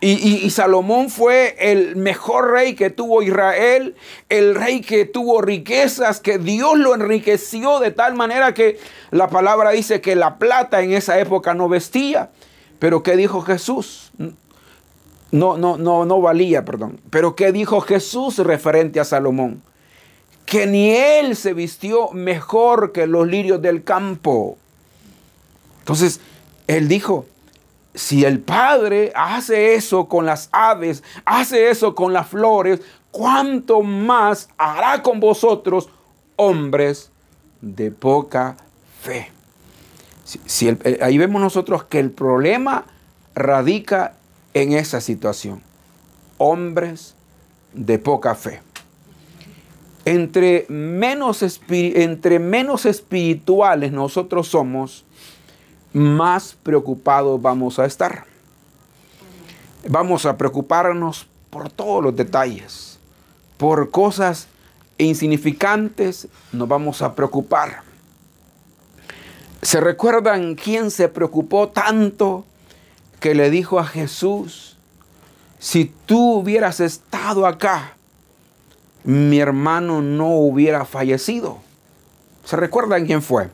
y, 0.00 0.48
Salomón 0.50 1.10
fue 1.10 1.56
el 1.58 1.96
mejor 1.96 2.52
rey 2.52 2.74
que 2.74 2.88
tuvo 2.88 3.22
Israel, 3.22 3.96
el 4.28 4.54
rey 4.54 4.80
que 4.80 5.04
tuvo 5.04 5.42
riquezas, 5.42 6.20
que 6.20 6.38
Dios 6.38 6.78
lo 6.78 6.94
enriqueció 6.94 7.80
de 7.80 7.90
tal 7.90 8.14
manera 8.14 8.54
que 8.54 8.78
la 9.10 9.28
palabra 9.28 9.70
dice 9.70 10.00
que 10.00 10.16
la 10.16 10.38
plata 10.38 10.80
en 10.80 10.92
esa 10.92 11.18
época 11.20 11.52
no 11.52 11.68
vestía. 11.68 12.30
Pero 12.78 13.02
¿qué 13.02 13.16
dijo 13.16 13.42
Jesús? 13.42 14.10
No, 15.32 15.58
no, 15.58 15.76
no, 15.76 16.06
no 16.06 16.20
valía, 16.20 16.64
perdón. 16.64 16.98
Pero 17.10 17.36
¿qué 17.36 17.52
dijo 17.52 17.80
Jesús 17.82 18.38
referente 18.38 19.00
a 19.00 19.04
Salomón? 19.04 19.62
que 20.50 20.66
ni 20.66 20.90
él 20.90 21.36
se 21.36 21.54
vistió 21.54 22.10
mejor 22.10 22.90
que 22.90 23.06
los 23.06 23.28
lirios 23.28 23.62
del 23.62 23.84
campo. 23.84 24.58
Entonces, 25.78 26.20
él 26.66 26.88
dijo, 26.88 27.24
si 27.94 28.24
el 28.24 28.40
Padre 28.40 29.12
hace 29.14 29.74
eso 29.74 30.08
con 30.08 30.26
las 30.26 30.48
aves, 30.52 31.02
hace 31.24 31.70
eso 31.70 31.94
con 31.94 32.12
las 32.12 32.28
flores, 32.28 32.80
¿cuánto 33.10 33.82
más 33.82 34.48
hará 34.56 35.02
con 35.02 35.20
vosotros, 35.20 35.88
hombres 36.36 37.10
de 37.60 37.90
poca 37.90 38.56
fe? 39.00 39.30
Eh, 40.60 40.98
ahí 41.02 41.18
vemos 41.18 41.42
nosotros 41.42 41.84
que 41.84 41.98
el 41.98 42.10
problema 42.10 42.84
radica 43.34 44.14
en 44.54 44.72
esa 44.72 45.00
situación. 45.00 45.62
Hombres 46.38 47.16
de 47.72 47.98
poca 47.98 48.34
fe 48.34 48.60
entre 50.04 50.66
menos, 50.68 51.44
entre 51.68 52.38
menos 52.38 52.86
espirituales 52.86 53.92
nosotros 53.92 54.48
somos, 54.48 55.04
más 55.92 56.56
preocupados 56.62 57.40
vamos 57.40 57.78
a 57.78 57.86
estar. 57.86 58.24
Vamos 59.88 60.26
a 60.26 60.36
preocuparnos 60.36 61.26
por 61.48 61.70
todos 61.70 62.04
los 62.04 62.14
detalles, 62.14 62.98
por 63.56 63.90
cosas 63.90 64.48
insignificantes 64.98 66.28
nos 66.52 66.68
vamos 66.68 67.02
a 67.02 67.14
preocupar. 67.14 67.82
¿Se 69.62 69.80
recuerdan 69.80 70.54
quién 70.54 70.90
se 70.90 71.08
preocupó 71.08 71.68
tanto 71.68 72.44
que 73.20 73.34
le 73.34 73.50
dijo 73.50 73.78
a 73.78 73.84
Jesús, 73.84 74.76
si 75.58 75.84
tú 76.06 76.38
hubieras 76.38 76.80
estado 76.80 77.46
acá, 77.46 77.92
mi 79.04 79.38
hermano 79.38 80.00
no 80.00 80.30
hubiera 80.30 80.86
fallecido. 80.86 81.58
¿Se 82.44 82.56
recuerdan 82.56 83.06
quién 83.06 83.22
fue? 83.22 83.50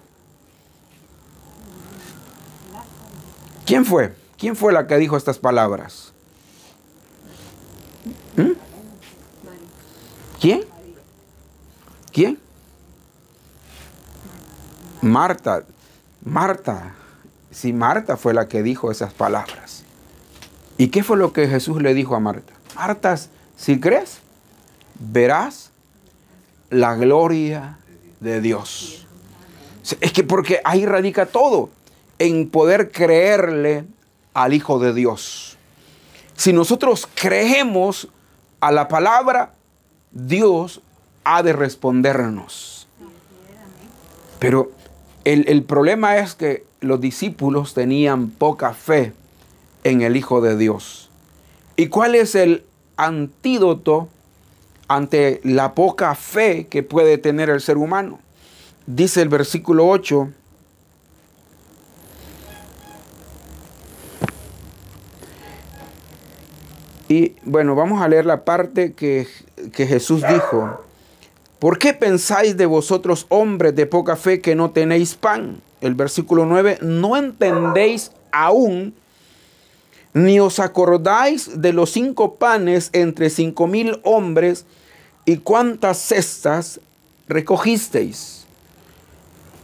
¿Quién 3.66 3.84
fue? 3.84 4.14
¿Quién 4.38 4.54
fue 4.54 4.72
la 4.72 4.86
que 4.86 4.96
dijo 4.96 5.16
estas 5.16 5.38
palabras? 5.38 6.12
¿Mm? 8.36 8.52
¿Quién? 10.40 10.64
¿Quién? 12.12 12.38
Marta. 15.02 15.64
Marta. 16.24 16.94
si 17.50 17.72
Marta 17.72 18.16
fue 18.16 18.34
la 18.34 18.48
que 18.48 18.62
dijo 18.62 18.90
esas 18.90 19.12
palabras. 19.12 19.82
¿Y 20.78 20.88
qué 20.88 21.02
fue 21.02 21.16
lo 21.16 21.32
que 21.32 21.48
Jesús 21.48 21.80
le 21.80 21.94
dijo 21.94 22.14
a 22.14 22.20
Marta? 22.20 22.52
Marta, 22.74 23.18
si 23.56 23.80
crees, 23.80 24.18
verás 24.98 25.70
la 26.70 26.94
gloria 26.94 27.78
de 28.20 28.40
Dios. 28.40 29.06
Es 30.00 30.12
que 30.12 30.22
porque 30.22 30.60
ahí 30.64 30.84
radica 30.84 31.26
todo, 31.26 31.70
en 32.18 32.48
poder 32.48 32.90
creerle 32.90 33.84
al 34.34 34.54
Hijo 34.54 34.78
de 34.78 34.92
Dios. 34.92 35.56
Si 36.36 36.52
nosotros 36.52 37.08
creemos 37.14 38.08
a 38.60 38.72
la 38.72 38.88
palabra, 38.88 39.54
Dios 40.10 40.80
ha 41.24 41.42
de 41.42 41.52
respondernos. 41.52 42.86
Pero 44.38 44.70
el, 45.24 45.48
el, 45.48 45.62
problema 45.62 46.18
es 46.18 46.34
que 46.34 46.64
los 46.80 47.00
discípulos 47.00 47.74
tenían 47.74 48.28
poca 48.28 48.74
fe 48.74 49.12
en 49.84 50.02
el 50.02 50.16
Hijo 50.16 50.40
de 50.40 50.56
Dios. 50.56 51.10
¿Y 51.76 51.88
cuál 51.88 52.14
es 52.14 52.34
el 52.34 52.64
antídoto 52.96 54.08
ante 54.88 55.40
la 55.42 55.74
poca 55.74 56.14
fe 56.14 56.66
que 56.68 56.82
puede 56.82 57.18
tener 57.18 57.50
el 57.50 57.60
ser 57.60 57.76
humano? 57.76 58.20
Dice 58.86 59.22
el 59.22 59.28
versículo 59.28 59.88
8. 59.88 60.30
Y 67.08 67.34
bueno, 67.44 67.74
vamos 67.74 68.02
a 68.02 68.08
leer 68.08 68.26
la 68.26 68.44
parte 68.44 68.92
que, 68.92 69.28
que 69.72 69.86
Jesús 69.86 70.22
dijo. 70.28 70.82
¿Por 71.58 71.78
qué 71.78 71.94
pensáis 71.94 72.56
de 72.56 72.66
vosotros, 72.66 73.26
hombres 73.28 73.74
de 73.74 73.86
poca 73.86 74.16
fe, 74.16 74.40
que 74.40 74.54
no 74.54 74.70
tenéis 74.70 75.14
pan? 75.14 75.60
El 75.80 75.94
versículo 75.94 76.46
9, 76.46 76.78
no 76.82 77.16
entendéis 77.16 78.10
aún, 78.32 78.94
ni 80.12 80.40
os 80.40 80.58
acordáis 80.58 81.60
de 81.60 81.72
los 81.72 81.90
cinco 81.90 82.36
panes 82.36 82.90
entre 82.92 83.30
cinco 83.30 83.66
mil 83.66 84.00
hombres 84.02 84.66
y 85.24 85.38
cuántas 85.38 85.98
cestas 85.98 86.80
recogisteis. 87.28 88.46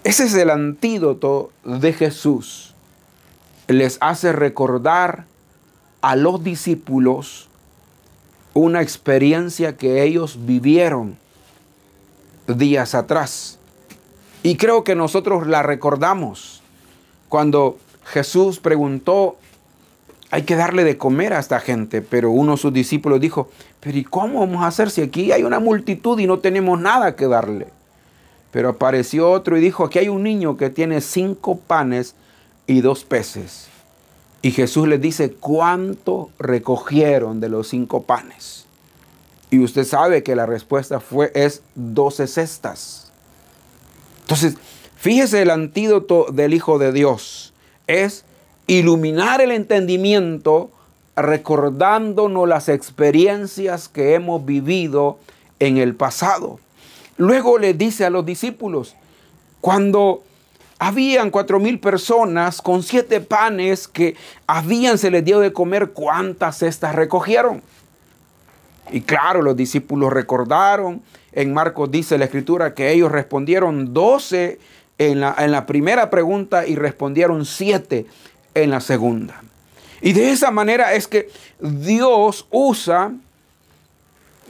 Ese 0.05 0.25
es 0.25 0.35
el 0.35 0.51
antídoto 0.51 1.51
de 1.65 1.93
Jesús. 1.93 2.75
Les 3.69 3.99
hace 4.01 4.33
recordar 4.33 5.27
a 6.03 6.17
los 6.17 6.45
discípulos 6.45 7.49
una 8.55 8.83
experiencia 8.83 9.77
que 9.77 10.03
ellos 10.03 10.39
vivieron 10.45 11.17
días 12.47 12.95
atrás. 12.95 13.59
Y 14.43 14.57
creo 14.57 14.85
que 14.85 14.95
nosotros 14.95 15.47
la 15.47 15.63
recordamos 15.63 16.63
cuando 17.29 17.79
Jesús 18.05 18.59
preguntó, 18.59 19.37
hay 20.31 20.43
que 20.43 20.57
darle 20.57 20.85
de 20.85 20.99
comer 20.99 21.33
a 21.33 21.39
esta 21.39 21.61
gente, 21.61 22.03
pero 22.03 22.31
uno 22.31 22.53
de 22.53 22.59
sus 22.59 22.73
discípulos 22.73 23.21
dijo, 23.21 23.49
pero 23.81 23.97
¿y 23.97 24.05
cómo 24.05 24.41
vamos 24.41 24.63
a 24.63 24.67
hacer 24.67 24.91
si 24.91 25.03
aquí 25.03 25.31
hay 25.31 25.45
una 25.45 25.61
multitud 25.61 26.19
y 26.19 26.27
no 26.27 26.41
tenemos 26.41 26.81
nada 26.81 27.17
que 27.17 27.27
darle? 27.27 27.69
Pero 28.51 28.71
apareció 28.71 29.31
otro 29.31 29.57
y 29.57 29.61
dijo, 29.61 29.85
aquí 29.85 29.99
hay 29.99 30.09
un 30.09 30.23
niño 30.23 30.57
que 30.57 30.69
tiene 30.69 31.01
cinco 31.01 31.59
panes 31.59 32.15
y 32.67 32.81
dos 32.81 33.05
peces. 33.05 33.69
Y 34.43 34.51
Jesús 34.51 34.89
les 34.89 35.01
dice, 35.01 35.33
¿cuánto 35.33 36.31
recogieron 36.39 37.41
de 37.41 37.49
los 37.49 37.69
cinco 37.69 38.03
panes? 38.03 38.67
Y 39.51 39.61
usted 39.61 39.85
sabe 39.85 40.25
que 40.25 40.35
la 40.35 40.47
respuesta 40.47 40.99
fue, 40.99 41.31
es 41.35 41.63
12 41.77 42.27
cestas. 42.27 43.13
Entonces, 44.23 44.57
fíjese 44.97 45.43
el 45.43 45.51
antídoto 45.51 46.27
del 46.33 46.55
Hijo 46.55 46.79
de 46.79 46.91
Dios. 46.91 47.53
Es 47.87 48.25
iluminar 48.67 49.41
el 49.41 49.53
entendimiento 49.53 50.71
recordándonos 51.15 52.49
las 52.49 52.69
experiencias 52.69 53.89
que 53.89 54.15
hemos 54.15 54.45
vivido 54.45 55.19
en 55.61 55.77
el 55.77 55.95
pasado. 55.95 56.59
Luego 57.17 57.59
le 57.59 57.75
dice 57.75 58.05
a 58.05 58.11
los 58.11 58.27
discípulos, 58.27 58.97
cuando 59.61 60.25
habían 60.83 61.31
cuatro 61.31 61.61
mil 61.61 61.79
personas 61.79 62.61
con 62.61 62.83
siete 62.83 63.21
panes 63.21 63.87
que 63.87 64.17
habían, 64.49 64.99
se 64.99 65.13
les 65.13 65.25
dio 65.25 65.39
de 65.39 65.53
comer, 65.53 65.91
¿cuántas 65.91 66.59
cestas 66.59 66.97
recogieron? 66.97 67.63
Y 68.91 69.03
claro, 69.03 69.43
los 69.43 69.55
discípulos 69.55 70.13
recordaron, 70.13 71.01
en 71.31 71.55
Marcos 71.55 71.89
dice 71.93 72.19
la 72.19 72.25
escritura 72.25 72.75
que 72.75 72.91
ellos 72.91 73.13
respondieron 73.13 73.95
12 73.95 74.59
en 74.99 75.21
la, 75.21 75.37
en 75.39 75.53
la 75.53 75.67
primera 75.67 76.11
pregunta 76.11 76.67
y 76.67 76.75
respondieron 76.75 77.47
7 77.47 78.05
en 78.57 78.71
la 78.71 78.81
segunda. 78.81 79.41
Y 80.01 80.15
de 80.15 80.33
esa 80.33 80.51
manera 80.51 80.95
es 80.95 81.07
que 81.07 81.31
Dios 81.61 82.49
usa 82.51 83.13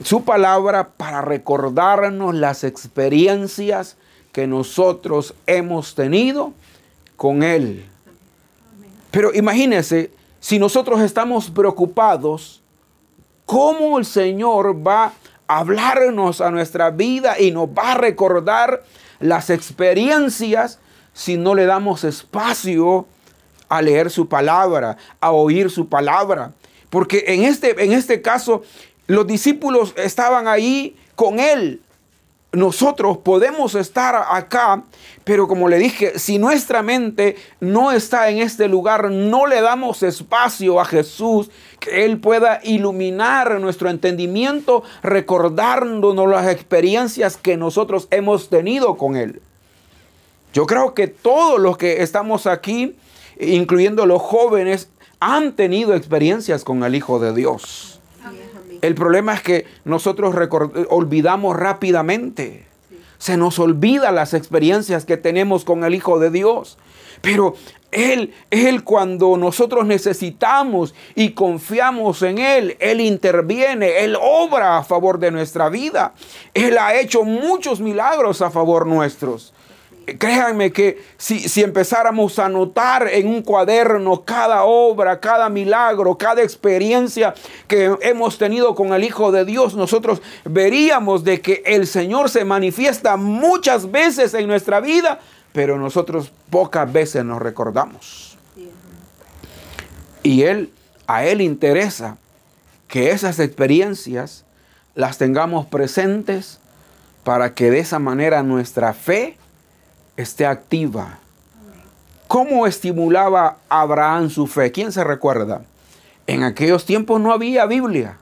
su 0.03 0.23
palabra 0.23 0.89
para 0.97 1.21
recordarnos 1.21 2.33
las 2.33 2.63
experiencias 2.63 3.97
que 4.33 4.47
nosotros 4.47 5.33
hemos 5.47 5.95
tenido 5.95 6.51
con 7.15 7.43
Él. 7.43 7.85
Pero 9.11 9.33
imagínense, 9.33 10.11
si 10.41 10.59
nosotros 10.59 10.99
estamos 10.99 11.49
preocupados, 11.49 12.61
cómo 13.45 13.97
el 13.99 14.05
Señor 14.05 14.85
va 14.85 15.13
a 15.47 15.59
hablarnos 15.59 16.41
a 16.41 16.51
nuestra 16.51 16.89
vida 16.89 17.39
y 17.39 17.51
nos 17.51 17.69
va 17.69 17.93
a 17.93 17.97
recordar 17.97 18.83
las 19.19 19.49
experiencias 19.49 20.79
si 21.13 21.37
no 21.37 21.53
le 21.53 21.65
damos 21.65 22.03
espacio 22.03 23.05
a 23.69 23.81
leer 23.81 24.09
su 24.09 24.27
palabra, 24.27 24.97
a 25.21 25.31
oír 25.31 25.69
su 25.69 25.87
palabra. 25.87 26.51
Porque 26.89 27.23
en 27.27 27.43
este, 27.43 27.83
en 27.83 27.91
este 27.91 28.21
caso, 28.21 28.63
los 29.07 29.27
discípulos 29.27 29.93
estaban 29.95 30.47
ahí 30.47 30.95
con 31.15 31.39
él, 31.39 31.81
nosotros 32.53 33.17
podemos 33.17 33.73
estar 33.73 34.15
acá, 34.29 34.83
pero 35.23 35.47
como 35.47 35.67
le 35.67 35.79
dije, 35.79 36.19
si 36.19 36.37
nuestra 36.37 36.83
mente 36.83 37.35
no 37.59 37.91
está 37.91 38.29
en 38.29 38.37
este 38.37 38.67
lugar, 38.67 39.09
no 39.09 39.47
le 39.47 39.59
damos 39.59 40.03
espacio 40.03 40.79
a 40.79 40.85
Jesús, 40.85 41.49
que 41.79 42.05
Él 42.05 42.19
pueda 42.19 42.59
iluminar 42.63 43.59
nuestro 43.59 43.89
entendimiento, 43.89 44.83
recordándonos 45.01 46.29
las 46.29 46.47
experiencias 46.47 47.37
que 47.37 47.57
nosotros 47.57 48.07
hemos 48.11 48.49
tenido 48.49 48.97
con 48.97 49.15
Él. 49.15 49.41
Yo 50.53 50.67
creo 50.67 50.93
que 50.93 51.07
todos 51.07 51.59
los 51.59 51.77
que 51.77 52.03
estamos 52.03 52.45
aquí, 52.45 52.95
incluyendo 53.39 54.05
los 54.05 54.21
jóvenes, 54.21 54.89
han 55.19 55.53
tenido 55.53 55.95
experiencias 55.95 56.63
con 56.63 56.83
el 56.83 56.93
Hijo 56.93 57.17
de 57.17 57.33
Dios. 57.33 57.92
El 58.83 58.95
problema 58.95 59.33
es 59.33 59.41
que 59.41 59.65
nosotros 59.85 60.35
olvidamos 60.89 61.55
rápidamente. 61.55 62.65
Se 63.17 63.37
nos 63.37 63.57
olvida 63.57 64.11
las 64.11 64.33
experiencias 64.33 65.05
que 65.05 65.15
tenemos 65.15 65.63
con 65.63 65.85
el 65.85 65.95
Hijo 65.95 66.19
de 66.19 66.29
Dios. 66.29 66.77
Pero 67.21 67.55
Él, 67.91 68.33
Él 68.51 68.83
cuando 68.83 69.37
nosotros 69.37 69.85
necesitamos 69.85 70.93
y 71.15 71.29
confiamos 71.29 72.23
en 72.23 72.39
Él, 72.39 72.75
Él 72.81 72.99
interviene, 72.99 74.03
Él 74.03 74.17
obra 74.21 74.79
a 74.79 74.83
favor 74.83 75.17
de 75.17 75.31
nuestra 75.31 75.69
vida. 75.69 76.13
Él 76.53 76.77
ha 76.77 76.93
hecho 76.99 77.23
muchos 77.23 77.79
milagros 77.79 78.41
a 78.41 78.51
favor 78.51 78.85
nuestros. 78.85 79.53
Créanme 80.05 80.71
que 80.71 81.01
si, 81.17 81.47
si, 81.47 81.61
empezáramos 81.61 82.37
a 82.37 82.49
notar 82.49 83.07
en 83.07 83.27
un 83.27 83.41
cuaderno 83.41 84.23
cada 84.23 84.63
obra, 84.63 85.19
cada 85.19 85.47
milagro, 85.49 86.17
cada 86.17 86.41
experiencia 86.41 87.33
que 87.67 87.95
hemos 88.01 88.37
tenido 88.37 88.75
con 88.75 88.93
el 88.93 89.03
Hijo 89.03 89.31
de 89.31 89.45
Dios, 89.45 89.75
nosotros 89.75 90.21
veríamos 90.43 91.23
de 91.23 91.41
que 91.41 91.63
el 91.65 91.87
Señor 91.87 92.29
se 92.29 92.43
manifiesta 92.43 93.15
muchas 93.17 93.91
veces 93.91 94.33
en 94.33 94.47
nuestra 94.47 94.79
vida, 94.79 95.19
pero 95.53 95.77
nosotros 95.77 96.31
pocas 96.49 96.91
veces 96.91 97.23
nos 97.23 97.41
recordamos. 97.41 98.37
Y 100.21 100.43
Él, 100.43 100.71
a 101.07 101.25
Él 101.25 101.41
interesa 101.41 102.17
que 102.87 103.11
esas 103.11 103.39
experiencias 103.39 104.45
las 104.95 105.17
tengamos 105.17 105.65
presentes 105.65 106.59
para 107.23 107.53
que 107.53 107.71
de 107.71 107.79
esa 107.79 107.99
manera 107.99 108.43
nuestra 108.43 108.93
fe 108.93 109.37
esté 110.17 110.45
activa. 110.45 111.19
¿Cómo 112.27 112.65
estimulaba 112.65 113.57
Abraham 113.69 114.29
su 114.29 114.47
fe? 114.47 114.71
¿Quién 114.71 114.91
se 114.91 115.03
recuerda? 115.03 115.63
En 116.25 116.43
aquellos 116.43 116.85
tiempos 116.85 117.19
no 117.19 117.31
había 117.31 117.65
Biblia. 117.65 118.17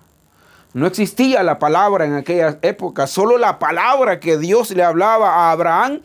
No 0.74 0.88
existía 0.88 1.44
la 1.44 1.60
palabra 1.60 2.06
en 2.06 2.14
aquella 2.14 2.58
época, 2.62 3.06
solo 3.08 3.38
la 3.38 3.60
palabra 3.60 4.20
que 4.20 4.38
Dios 4.38 4.72
le 4.72 4.84
hablaba 4.84 5.30
a 5.30 5.52
Abraham, 5.52 6.02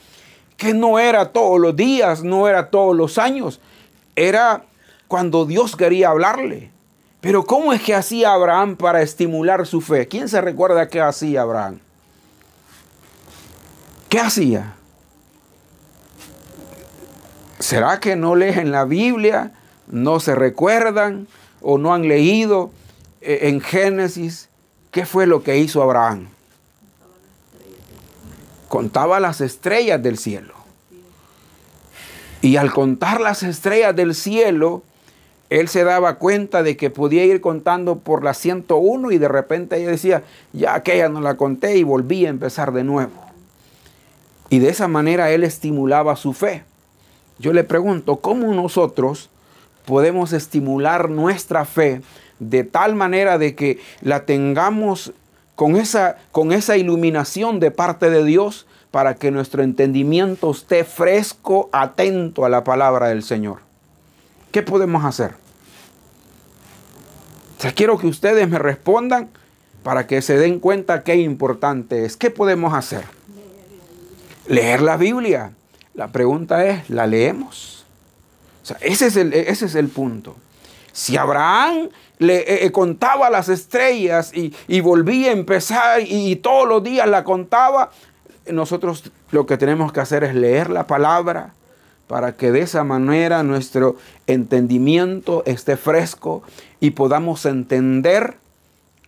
que 0.57 0.75
no 0.75 0.99
era 0.99 1.33
todos 1.33 1.61
los 1.61 1.77
días, 1.77 2.25
no 2.25 2.49
era 2.49 2.71
todos 2.71 2.97
los 2.97 3.19
años, 3.19 3.61
era 4.17 4.65
cuando 5.07 5.45
Dios 5.45 5.77
quería 5.77 6.11
hablarle. 6.11 6.71
Pero 7.21 7.45
¿cómo 7.45 7.73
es 7.73 7.83
que 7.83 7.95
hacía 7.95 8.33
Abraham 8.33 8.77
para 8.77 9.03
estimular 9.03 9.67
su 9.67 9.81
fe? 9.81 10.09
¿Quién 10.09 10.29
se 10.29 10.41
recuerda 10.41 10.89
qué 10.89 11.01
hacía 11.01 11.43
Abraham? 11.43 11.81
¿Qué 14.09 14.19
hacía? 14.19 14.75
¿Será 17.67 17.99
que 17.99 18.15
no 18.15 18.37
leen 18.37 18.71
la 18.71 18.85
Biblia? 18.85 19.51
¿No 19.89 20.21
se 20.21 20.37
recuerdan? 20.37 21.27
¿O 21.61 21.79
no 21.79 21.93
han 21.93 22.07
leído 22.07 22.71
eh, 23.21 23.49
en 23.49 23.61
Génesis 23.61 24.49
qué 24.93 25.05
fue 25.05 25.27
lo 25.27 25.43
que 25.43 25.59
hizo 25.59 25.83
Abraham? 25.83 26.29
Contaba 28.69 29.19
las 29.19 29.41
estrellas 29.41 30.01
del 30.01 30.17
cielo. 30.17 30.55
Y 32.41 32.57
al 32.57 32.71
contar 32.71 33.21
las 33.21 33.43
estrellas 33.43 33.97
del 33.97 34.15
cielo, 34.15 34.85
él 35.51 35.67
se 35.67 35.83
daba 35.83 36.19
cuenta 36.19 36.63
de 36.63 36.77
que 36.77 36.91
podía 36.91 37.25
ir 37.25 37.41
contando 37.41 37.99
por 37.99 38.23
la 38.23 38.35
101 38.35 39.11
y 39.11 39.19
de 39.19 39.27
repente 39.27 39.77
ella 39.79 39.91
decía, 39.91 40.23
ya 40.53 40.77
aquella 40.77 41.09
no 41.09 41.21
la 41.21 41.37
conté 41.37 41.77
y 41.77 41.83
volví 41.83 42.27
a 42.27 42.29
empezar 42.29 42.73
de 42.73 42.85
nuevo. 42.85 43.25
Y 44.51 44.61
de 44.61 44.69
esa 44.69 44.87
manera 44.87 45.33
él 45.33 45.43
estimulaba 45.43 46.15
su 46.15 46.33
fe. 46.33 46.63
Yo 47.39 47.53
le 47.53 47.65
pregunto, 47.65 48.17
¿cómo 48.17 48.53
nosotros 48.55 49.31
podemos 49.85 50.33
estimular 50.33 51.11
nuestra 51.11 51.65
fe 51.65 52.03
de 52.39 52.65
tal 52.65 52.95
manera 52.95 53.39
de 53.39 53.55
que 53.55 53.81
la 54.03 54.25
tengamos 54.25 55.13
con 55.55 55.77
esa, 55.77 56.17
con 56.33 56.53
esa 56.53 56.77
iluminación 56.77 57.61
de 57.61 57.71
parte 57.71 58.11
de 58.11 58.25
Dios 58.25 58.67
para 58.91 59.15
que 59.15 59.31
nuestro 59.31 59.63
entendimiento 59.63 60.51
esté 60.51 60.85
fresco, 60.85 61.69
atento 61.73 62.45
a 62.45 62.49
la 62.49 62.65
palabra 62.65 63.09
del 63.09 63.23
Señor? 63.23 63.59
¿Qué 64.51 64.63
podemos 64.63 65.05
hacer? 65.05 65.35
Quiero 67.75 67.99
que 67.99 68.07
ustedes 68.07 68.49
me 68.49 68.59
respondan 68.59 69.29
para 69.83 70.07
que 70.07 70.23
se 70.23 70.37
den 70.37 70.61
cuenta 70.61 71.03
qué 71.03 71.17
importante 71.17 72.05
es. 72.05 72.17
¿Qué 72.17 72.31
podemos 72.31 72.75
hacer? 72.75 73.05
Leer 74.47 74.83
la 74.83 74.97
Biblia. 74.97 75.53
La 75.97 76.09
pregunta 76.09 76.67
es, 76.67 76.91
¿la 76.91 77.07
leemos? 77.07 77.87
O 78.63 78.67
sea, 78.67 78.77
ese 78.83 79.07
es 79.07 79.17
el, 79.17 79.33
ese 79.33 79.65
es 79.65 79.75
el 79.75 79.89
punto. 79.89 80.37
Si 80.93 81.17
Abraham 81.17 81.89
le 82.19 82.41
eh, 82.41 82.67
eh, 82.67 82.73
contaba 82.73 83.31
las 83.31 83.49
estrellas 83.49 84.31
y, 84.35 84.81
volvía 84.83 85.31
a 85.31 85.33
empezar 85.33 86.03
y 86.03 86.37
todos 86.37 86.69
los 86.69 86.85
días 86.85 87.09
la 87.09 87.25
contaba, 87.25 87.91
nosotros 88.47 89.05
lo 89.31 89.47
que 89.47 89.57
tenemos 89.57 89.91
que 89.91 90.01
hacer 90.01 90.23
es 90.23 90.35
leer 90.35 90.69
la 90.69 90.87
palabra, 90.87 91.55
para 92.09 92.37
que 92.37 92.53
de 92.53 92.61
esa 92.61 92.85
manera 92.85 93.43
nuestro 93.43 93.97
entendimiento 94.27 95.43
esté 95.47 95.79
fresco 95.79 96.43
y 96.79 96.91
podamos 96.91 97.47
entender 97.47 98.37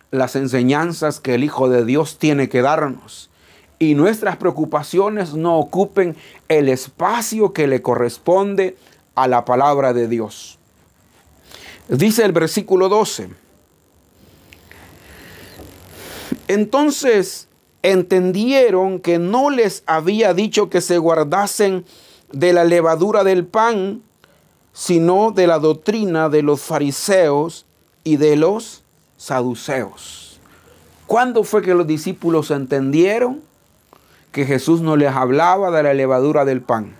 las 0.09 0.35
enseñanzas 0.35 1.19
que 1.19 1.35
el 1.35 1.43
Hijo 1.43 1.69
de 1.69 1.85
Dios 1.85 2.17
tiene 2.17 2.49
que 2.49 2.63
darnos 2.63 3.28
y 3.79 3.95
nuestras 3.95 4.35
preocupaciones 4.35 5.33
no 5.33 5.57
ocupen 5.57 6.17
el 6.49 6.67
espacio 6.67 7.53
que 7.53 7.65
le 7.65 7.81
corresponde 7.81 8.77
a 9.15 9.27
la 9.27 9.45
palabra 9.45 9.93
de 9.93 10.09
Dios. 10.09 10.59
Dice 11.87 12.25
el 12.25 12.33
versículo 12.33 12.89
12. 12.89 13.29
Entonces 16.49 17.47
entendieron 17.81 18.99
que 18.99 19.17
no 19.17 19.49
les 19.49 19.83
había 19.85 20.33
dicho 20.33 20.69
que 20.69 20.81
se 20.81 20.97
guardasen 20.97 21.85
de 22.33 22.53
la 22.53 22.65
levadura 22.65 23.23
del 23.23 23.45
pan, 23.45 24.01
sino 24.73 25.31
de 25.31 25.47
la 25.47 25.57
doctrina 25.59 26.27
de 26.29 26.41
los 26.43 26.61
fariseos 26.61 27.65
y 28.03 28.17
de 28.17 28.35
los 28.35 28.83
saduceos. 29.17 30.39
¿Cuándo 31.07 31.43
fue 31.43 31.61
que 31.61 31.73
los 31.73 31.87
discípulos 31.87 32.51
entendieron 32.51 33.48
que 34.31 34.45
Jesús 34.45 34.81
no 34.81 34.95
les 34.95 35.11
hablaba 35.11 35.71
de 35.71 35.83
la 35.83 35.93
levadura 35.93 36.45
del 36.45 36.61
pan? 36.61 36.95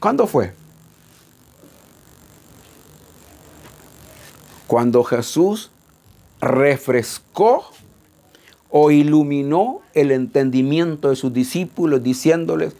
¿Cuándo 0.00 0.26
fue? 0.26 0.52
Cuando 4.66 5.02
Jesús 5.02 5.70
refrescó 6.40 7.64
o 8.70 8.90
iluminó 8.90 9.80
el 9.94 10.12
entendimiento 10.12 11.08
de 11.08 11.16
sus 11.16 11.32
discípulos 11.32 12.02
diciéndoles, 12.02 12.74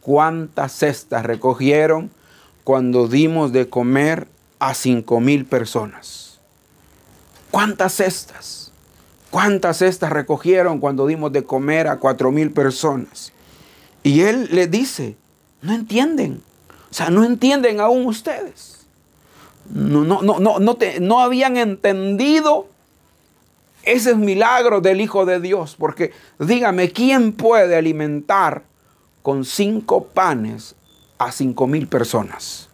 cuántas 0.00 0.72
cestas 0.72 1.24
recogieron 1.24 2.10
cuando 2.64 3.08
dimos 3.08 3.52
de 3.52 3.68
comer 3.68 4.28
a 4.58 4.74
cinco 4.74 5.20
mil 5.20 5.44
personas. 5.44 6.40
¿Cuántas 7.50 7.94
cestas? 7.94 8.71
¿Cuántas 9.32 9.78
cestas 9.78 10.12
recogieron 10.12 10.78
cuando 10.78 11.08
dimos 11.08 11.32
de 11.32 11.42
comer 11.42 11.88
a 11.88 11.96
cuatro 11.96 12.30
mil 12.30 12.52
personas? 12.52 13.32
Y 14.04 14.20
él 14.20 14.48
le 14.52 14.68
dice, 14.68 15.16
no 15.60 15.72
entienden. 15.72 16.40
O 16.88 16.94
sea, 16.94 17.10
no 17.10 17.24
entienden 17.24 17.80
aún 17.80 18.06
ustedes. 18.06 18.86
No, 19.68 20.04
no, 20.04 20.22
no, 20.22 20.38
no, 20.38 20.60
no, 20.60 20.78
no 21.00 21.20
habían 21.20 21.56
entendido 21.56 22.68
ese 23.82 24.14
milagro 24.14 24.80
del 24.80 25.00
Hijo 25.00 25.26
de 25.26 25.40
Dios. 25.40 25.74
Porque 25.76 26.12
dígame, 26.38 26.92
¿quién 26.92 27.32
puede 27.32 27.74
alimentar 27.74 28.62
con 29.22 29.44
cinco 29.44 30.04
panes 30.04 30.74
a 31.18 31.32
cinco 31.32 31.66
mil 31.66 31.86
personas. 31.86 32.68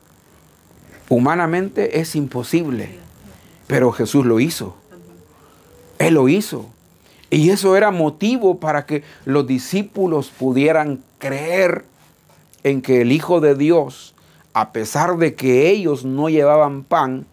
Humanamente 1.10 2.00
es 2.00 2.16
imposible, 2.16 2.98
pero 3.66 3.92
Jesús 3.92 4.26
lo 4.26 4.40
hizo. 4.40 4.76
Él 5.98 6.14
lo 6.14 6.28
hizo. 6.28 6.66
Y 7.30 7.50
eso 7.50 7.76
era 7.76 7.90
motivo 7.90 8.58
para 8.58 8.86
que 8.86 9.02
los 9.24 9.46
discípulos 9.46 10.30
pudieran 10.30 11.02
creer 11.18 11.84
en 12.64 12.80
que 12.80 13.02
el 13.02 13.12
Hijo 13.12 13.40
de 13.40 13.54
Dios, 13.54 14.14
a 14.54 14.72
pesar 14.72 15.18
de 15.18 15.34
que 15.34 15.68
ellos 15.68 16.04
no 16.04 16.28
llevaban 16.28 16.84
pan, 16.84 17.26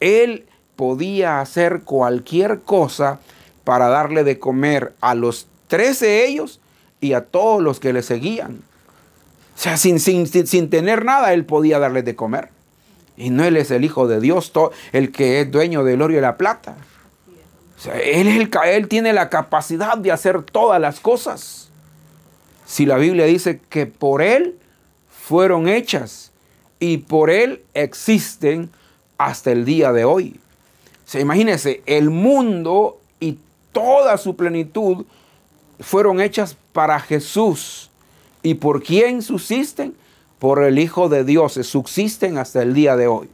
Él 0.00 0.46
podía 0.76 1.40
hacer 1.40 1.82
cualquier 1.82 2.60
cosa 2.60 3.18
para 3.64 3.88
darle 3.88 4.24
de 4.24 4.38
comer 4.38 4.94
a 5.00 5.14
los 5.14 5.46
trece 5.66 6.26
ellos 6.26 6.60
y 7.00 7.12
a 7.12 7.24
todos 7.24 7.62
los 7.62 7.80
que 7.80 7.92
le 7.92 8.02
seguían. 8.02 8.62
O 9.56 9.58
sea, 9.58 9.76
sin, 9.76 10.00
sin, 10.00 10.26
sin, 10.26 10.70
tener 10.70 11.04
nada, 11.04 11.32
él 11.32 11.46
podía 11.46 11.78
darles 11.78 12.04
de 12.04 12.14
comer. 12.14 12.50
Y 13.16 13.30
no 13.30 13.44
él 13.44 13.56
es 13.56 13.70
el 13.70 13.84
Hijo 13.84 14.06
de 14.06 14.20
Dios, 14.20 14.52
el 14.92 15.12
que 15.12 15.40
es 15.40 15.50
dueño 15.50 15.82
del 15.82 16.02
oro 16.02 16.14
y 16.14 16.20
la 16.20 16.36
plata. 16.36 16.76
Él, 17.84 18.26
es 18.26 18.36
el, 18.36 18.50
él 18.64 18.88
tiene 18.88 19.12
la 19.12 19.28
capacidad 19.28 19.98
de 19.98 20.10
hacer 20.12 20.42
todas 20.42 20.80
las 20.80 21.00
cosas. 21.00 21.70
Si 22.64 22.86
la 22.86 22.96
Biblia 22.96 23.26
dice 23.26 23.60
que 23.68 23.86
por 23.86 24.22
él 24.22 24.58
fueron 25.08 25.68
hechas 25.68 26.32
y 26.80 26.98
por 26.98 27.30
él 27.30 27.62
existen 27.74 28.70
hasta 29.18 29.52
el 29.52 29.64
día 29.64 29.92
de 29.92 30.04
hoy. 30.04 30.40
O 31.06 31.08
sea, 31.08 31.20
imagínense, 31.20 31.82
el 31.86 32.10
mundo 32.10 33.00
y 33.20 33.38
toda 33.72 34.16
su 34.18 34.36
plenitud 34.36 35.04
fueron 35.80 36.20
hechas 36.20 36.56
para 36.72 36.98
Jesús. 36.98 37.90
¿Y 38.42 38.54
por 38.54 38.82
quién 38.82 39.22
subsisten? 39.22 39.94
Por 40.38 40.62
el 40.62 40.78
Hijo 40.78 41.08
de 41.08 41.24
Dios, 41.24 41.54
subsisten 41.54 42.38
hasta 42.38 42.62
el 42.62 42.74
día 42.74 42.96
de 42.96 43.06
hoy. 43.06 43.28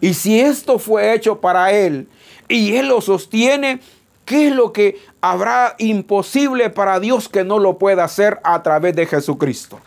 Y 0.00 0.14
si 0.14 0.40
esto 0.40 0.78
fue 0.78 1.14
hecho 1.14 1.40
para 1.40 1.72
Él 1.72 2.08
y 2.48 2.76
Él 2.76 2.88
lo 2.88 3.00
sostiene, 3.00 3.80
¿qué 4.24 4.48
es 4.48 4.54
lo 4.54 4.72
que 4.72 5.00
habrá 5.20 5.74
imposible 5.78 6.70
para 6.70 7.00
Dios 7.00 7.28
que 7.28 7.44
no 7.44 7.58
lo 7.58 7.78
pueda 7.78 8.04
hacer 8.04 8.40
a 8.44 8.62
través 8.62 8.94
de 8.96 9.06
Jesucristo? 9.06 9.80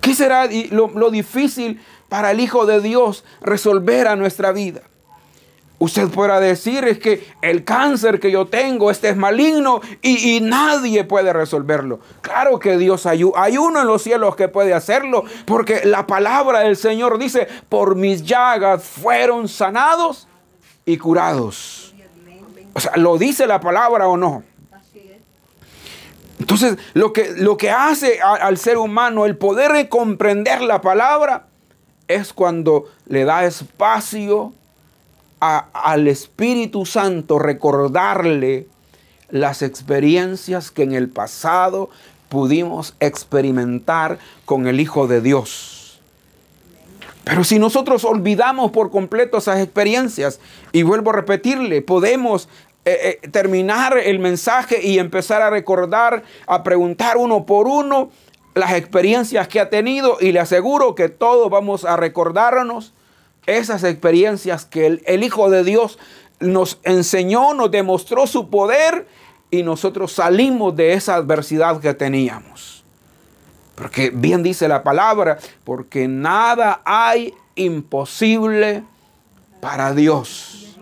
¿Qué 0.00 0.14
será 0.14 0.48
lo, 0.70 1.10
difícil 1.10 1.80
para 2.08 2.30
el 2.30 2.40
Hijo 2.40 2.66
de 2.66 2.80
Dios 2.80 3.24
resolver 3.40 4.08
a 4.08 4.16
nuestra 4.16 4.52
vida? 4.52 4.82
Usted 5.80 6.08
podrá 6.08 6.40
decir 6.40 6.84
es 6.84 6.98
que 6.98 7.24
el 7.40 7.62
cáncer 7.62 8.18
que 8.18 8.32
yo 8.32 8.46
tengo, 8.46 8.90
este 8.90 9.10
es 9.10 9.16
maligno 9.16 9.80
y, 10.02 10.40
nadie 10.40 11.04
puede 11.04 11.32
resolverlo. 11.32 12.00
Claro 12.20 12.58
que 12.58 12.76
Dios 12.78 13.06
hay, 13.06 13.22
hay 13.36 13.58
uno 13.58 13.80
en 13.82 13.86
los 13.86 14.02
cielos 14.02 14.34
que 14.34 14.48
puede 14.48 14.74
hacerlo, 14.74 15.24
porque 15.44 15.82
la 15.84 16.06
palabra 16.06 16.60
del 16.60 16.76
Señor 16.76 17.18
dice, 17.18 17.46
por 17.68 17.94
mis 17.94 18.24
llagas 18.24 18.82
fueron 18.82 19.46
sanados 19.46 20.26
y 20.88 20.96
curados. 20.96 21.92
O 22.72 22.80
sea, 22.80 22.96
¿lo 22.96 23.18
dice 23.18 23.46
la 23.46 23.60
palabra 23.60 24.08
o 24.08 24.16
no? 24.16 24.42
Entonces, 26.38 26.78
lo 26.94 27.12
que, 27.12 27.34
lo 27.36 27.58
que 27.58 27.70
hace 27.70 28.20
al 28.22 28.56
ser 28.56 28.78
humano 28.78 29.26
el 29.26 29.36
poder 29.36 29.88
comprender 29.90 30.62
la 30.62 30.80
palabra 30.80 31.46
es 32.06 32.32
cuando 32.32 32.86
le 33.06 33.24
da 33.24 33.44
espacio 33.44 34.54
al 35.40 36.08
Espíritu 36.08 36.86
Santo 36.86 37.38
recordarle 37.38 38.66
las 39.28 39.60
experiencias 39.60 40.70
que 40.70 40.84
en 40.84 40.94
el 40.94 41.10
pasado 41.10 41.90
pudimos 42.30 42.94
experimentar 42.98 44.18
con 44.46 44.66
el 44.68 44.80
Hijo 44.80 45.06
de 45.06 45.20
Dios. 45.20 45.77
Pero 47.28 47.44
si 47.44 47.58
nosotros 47.58 48.06
olvidamos 48.06 48.70
por 48.70 48.90
completo 48.90 49.36
esas 49.36 49.60
experiencias, 49.60 50.40
y 50.72 50.82
vuelvo 50.82 51.10
a 51.10 51.16
repetirle, 51.16 51.82
podemos 51.82 52.48
eh, 52.86 53.20
eh, 53.22 53.28
terminar 53.28 53.98
el 53.98 54.18
mensaje 54.18 54.80
y 54.82 54.98
empezar 54.98 55.42
a 55.42 55.50
recordar, 55.50 56.22
a 56.46 56.62
preguntar 56.62 57.18
uno 57.18 57.44
por 57.44 57.68
uno 57.68 58.10
las 58.54 58.72
experiencias 58.72 59.46
que 59.46 59.60
ha 59.60 59.68
tenido 59.68 60.16
y 60.20 60.32
le 60.32 60.40
aseguro 60.40 60.94
que 60.94 61.10
todos 61.10 61.50
vamos 61.50 61.84
a 61.84 61.98
recordarnos 61.98 62.94
esas 63.44 63.84
experiencias 63.84 64.64
que 64.64 64.86
el, 64.86 65.02
el 65.04 65.22
Hijo 65.22 65.50
de 65.50 65.64
Dios 65.64 65.98
nos 66.40 66.80
enseñó, 66.82 67.52
nos 67.52 67.70
demostró 67.70 68.26
su 68.26 68.48
poder 68.48 69.06
y 69.50 69.62
nosotros 69.64 70.12
salimos 70.12 70.74
de 70.74 70.94
esa 70.94 71.16
adversidad 71.16 71.78
que 71.80 71.92
teníamos. 71.92 72.77
Porque 73.78 74.10
bien 74.10 74.42
dice 74.42 74.66
la 74.66 74.82
palabra, 74.82 75.38
porque 75.62 76.08
nada 76.08 76.82
hay 76.84 77.32
imposible 77.54 78.82
para 79.60 79.94
Dios. 79.94 80.76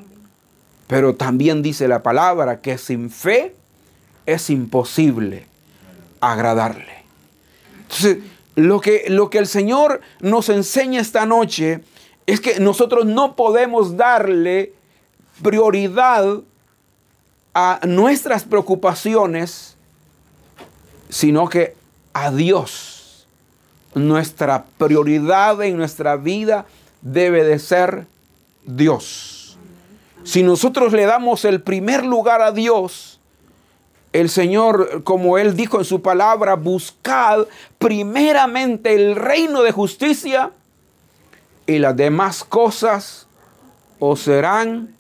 Pero 0.87 1.15
también 1.15 1.63
dice 1.63 1.89
la 1.89 2.03
palabra 2.03 2.63
que 2.63 2.79
sin 2.79 3.11
fe 3.11 3.55
es 4.25 4.49
imposible 4.49 5.47
agradarle. 6.21 7.05
Entonces, 7.83 8.19
lo 8.55 8.81
que, 8.81 9.05
lo 9.09 9.29
que 9.29 9.39
el 9.39 9.47
Señor 9.47 10.01
nos 10.21 10.49
enseña 10.49 11.03
esta 11.03 11.27
noche 11.27 11.83
es 12.25 12.41
que 12.41 12.61
nosotros 12.61 13.05
no 13.05 13.37
podemos 13.37 13.99
darle 13.99 14.73
prioridad 15.43 16.41
a 17.53 17.81
nuestras 17.87 18.45
preocupaciones, 18.45 19.77
sino 21.11 21.51
que 21.51 21.77
a 22.17 22.31
Dios. 22.31 23.27
Nuestra 23.95 24.65
prioridad 24.79 25.63
en 25.63 25.77
nuestra 25.77 26.17
vida 26.17 26.65
debe 27.03 27.45
de 27.45 27.59
ser 27.59 28.07
Dios. 28.65 29.59
Si 30.25 30.43
nosotros 30.43 30.95
le 30.95 31.05
damos 31.05 31.45
el 31.45 31.61
primer 31.61 32.07
lugar 32.07 32.41
a 32.41 32.53
Dios, 32.53 33.21
el 34.15 34.31
Señor, 34.31 35.05
como 35.05 35.37
Él 35.37 35.57
dijo 35.57 35.79
en 35.79 35.85
su 35.85 36.01
palabra, 36.01 36.55
buscad 36.55 37.47
primeramente 37.79 38.95
el 38.95 39.15
reino 39.15 39.63
de 39.63 39.73
justicia 39.73 40.53
y 41.67 41.79
las 41.79 41.97
demás 41.97 42.45
cosas 42.45 43.27
os 43.99 44.21
serán 44.21 44.97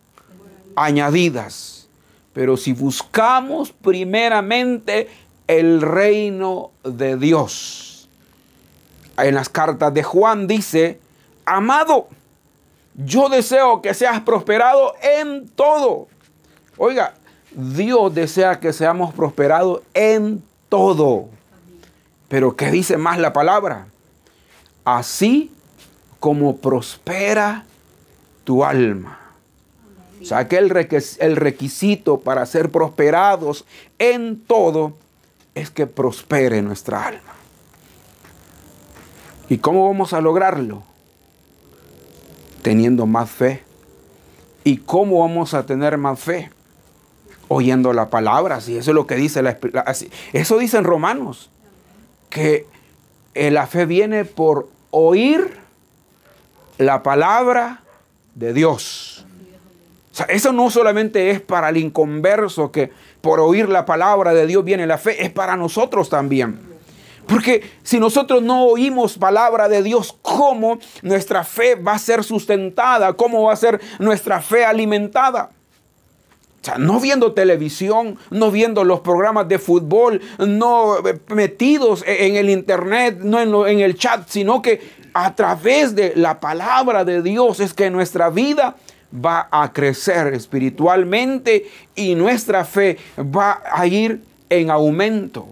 añadidas. 0.75 1.89
Pero 2.35 2.59
si 2.59 2.75
buscamos 2.75 3.73
primeramente 3.73 5.09
el 5.47 5.81
reino 5.83 6.71
de 6.85 7.17
Dios. 7.17 8.09
En 9.19 9.35
las 9.35 9.49
cartas 9.49 9.95
de 9.95 10.03
Juan 10.03 10.47
dice, 10.47 11.01
amado, 11.45 12.09
yo 12.95 13.29
deseo 13.29 13.81
que 13.81 13.95
seas 13.95 14.21
prosperado 14.21 14.95
en 15.03 15.49
todo. 15.49 16.09
Oiga, 16.77 17.15
Dios 17.53 18.15
desea 18.15 18.61
que 18.61 18.73
seamos 18.73 19.15
prosperados 19.15 19.83
en 19.95 20.43
todo. 20.69 21.29
Pero 22.29 22.57
¿qué 22.57 22.71
dice 22.71 22.97
más 22.97 23.19
la 23.19 23.33
palabra? 23.33 23.87
Así 24.85 25.51
como 26.21 26.57
prospera 26.57 27.65
tu 28.45 28.65
alma. 28.65 29.21
O 30.21 30.25
sea 30.25 30.49
que 30.49 30.59
el 30.59 31.37
requisito 31.37 32.21
para 32.21 32.45
ser 32.47 32.71
prosperados 32.71 33.65
en 33.99 34.41
todo 34.41 34.95
es 35.57 35.71
que 35.71 35.87
prospere 35.87 36.61
nuestra 36.61 37.07
alma. 37.07 37.33
¿Y 39.49 39.57
cómo 39.57 39.88
vamos 39.88 40.12
a 40.12 40.21
lograrlo? 40.21 40.83
Teniendo 42.61 43.07
más 43.07 43.31
fe. 43.31 43.64
¿Y 44.64 44.77
cómo 44.77 45.21
vamos 45.21 45.55
a 45.55 45.64
tener 45.64 45.97
más 45.97 46.21
fe? 46.21 46.51
Oyendo 47.49 47.95
la 47.95 48.11
palabra, 48.11 48.61
si 48.61 48.77
eso 48.77 48.90
es 48.90 48.95
lo 48.95 49.07
que 49.07 49.14
dice 49.14 49.40
la, 49.40 49.57
eso 50.35 50.59
dice 50.59 50.77
en 50.77 50.85
Romanos, 50.85 51.51
que 52.29 52.66
eh, 53.35 53.51
la 53.51 53.66
fe 53.66 53.87
viene 53.87 54.27
por 54.27 54.69
oír 54.90 55.57
la 56.77 57.03
palabra 57.03 57.81
de 58.35 58.53
Dios. 58.53 59.25
O 60.12 60.16
sea, 60.16 60.27
eso 60.27 60.53
no 60.53 60.71
solamente 60.71 61.31
es 61.31 61.40
para 61.40 61.71
el 61.71 61.79
inconverso 61.79 62.73
que 62.73 62.90
por 63.27 63.41
oír 63.41 63.69
la 63.69 63.85
palabra 63.85 64.35
de 64.35 64.47
Dios 64.47 64.65
viene 64.65 64.87
la 64.87 64.99
fe, 64.99 65.25
es 65.25 65.33
para 65.33 65.57
nosotros 65.57 66.09
también. 66.09 66.61
Porque 67.27 67.61
si 67.83 67.99
nosotros 67.99 68.41
no 68.41 68.67
oímos 68.67 69.19
palabra 69.19 69.69
de 69.69 69.83
Dios, 69.83 70.17
¿cómo 70.23 70.79
nuestra 71.03 71.43
fe 71.43 71.75
va 71.75 71.95
a 71.95 71.99
ser 71.99 72.23
sustentada? 72.23 73.15
¿Cómo 73.15 73.43
va 73.43 73.53
a 73.53 73.57
ser 73.57 73.81
nuestra 73.99 74.41
fe 74.41 74.65
alimentada? 74.65 75.51
O 76.62 76.65
sea, 76.65 76.79
no 76.79 77.01
viendo 77.01 77.33
televisión, 77.33 78.17
no 78.31 78.53
viendo 78.53 78.85
los 78.85 79.01
programas 79.01 79.49
de 79.49 79.59
fútbol, 79.59 80.21
no 80.39 80.99
metidos 81.27 82.05
en 82.07 82.37
el 82.37 82.49
internet, 82.49 83.19
no 83.23 83.41
en, 83.41 83.53
en 83.73 83.81
el 83.81 83.99
chat, 83.99 84.29
sino 84.29 84.62
que 84.62 84.89
a 85.15 85.35
través 85.35 85.97
de 85.97 86.12
la 86.15 86.39
palabra 86.39 87.05
de 87.05 87.23
Dios 87.23 87.59
es 87.59 87.75
que 87.75 87.91
nuestra 87.91 88.31
vida 88.31 88.77
va 89.12 89.49
a 89.51 89.73
crecer 89.73 90.35
espiritualmente 90.35 91.66
y 91.95 92.14
nuestra 92.14 92.64
fe 92.64 92.99
va 93.19 93.62
a 93.73 93.87
ir 93.87 94.23
en 94.51 94.71
aumento. 94.71 95.49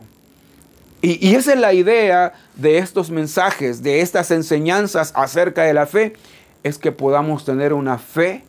Y, 1.02 1.34
esa 1.34 1.52
es 1.52 1.60
la 1.60 1.74
idea 1.74 2.32
de 2.56 2.78
estos 2.78 3.10
mensajes, 3.10 3.82
de 3.82 4.00
estas 4.00 4.30
enseñanzas 4.30 5.12
acerca 5.14 5.64
de 5.64 5.74
la 5.74 5.86
fe, 5.86 6.14
es 6.62 6.78
que 6.78 6.92
podamos 6.92 7.44
tener 7.44 7.74
una 7.74 7.98
fe, 7.98 8.42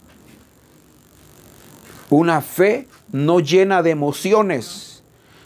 una 2.09 2.39
fe 2.39 2.87
no 3.11 3.41
llena 3.41 3.83
de 3.83 3.89
emociones, 3.91 5.03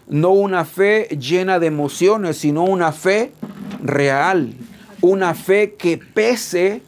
no 0.07 0.29
una 0.29 0.65
fe 0.65 1.07
llena 1.19 1.57
de 1.57 1.67
emociones, 1.67 2.37
sino 2.37 2.63
una 2.63 2.91
fe 2.91 3.31
real, 3.81 4.53
una 5.01 5.33
fe 5.33 5.73
que 5.79 5.97
pese, 5.97 6.83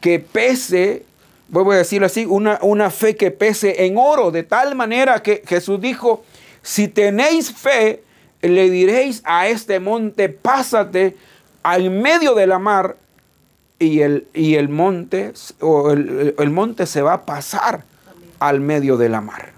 que 0.00 0.18
pese 0.18 1.04
vuelvo 1.48 1.72
a 1.72 1.76
decirlo 1.76 2.06
así, 2.06 2.26
una, 2.26 2.58
una 2.62 2.90
fe 2.90 3.16
que 3.16 3.30
pese 3.30 3.86
en 3.86 3.96
oro, 3.98 4.30
de 4.30 4.42
tal 4.42 4.74
manera 4.74 5.22
que 5.22 5.42
Jesús 5.46 5.80
dijo, 5.80 6.24
si 6.62 6.88
tenéis 6.88 7.52
fe, 7.52 8.02
le 8.42 8.70
diréis 8.70 9.22
a 9.24 9.48
este 9.48 9.80
monte, 9.80 10.28
pásate 10.28 11.16
al 11.62 11.90
medio 11.90 12.34
de 12.34 12.46
la 12.46 12.58
mar 12.58 12.96
y 13.78 14.00
el, 14.00 14.26
y 14.34 14.54
el 14.54 14.68
monte, 14.68 15.32
o 15.60 15.90
el, 15.90 16.34
el 16.38 16.50
monte 16.50 16.86
se 16.86 17.02
va 17.02 17.14
a 17.14 17.26
pasar 17.26 17.84
al 18.38 18.60
medio 18.60 18.96
de 18.96 19.08
la 19.08 19.20
mar. 19.20 19.52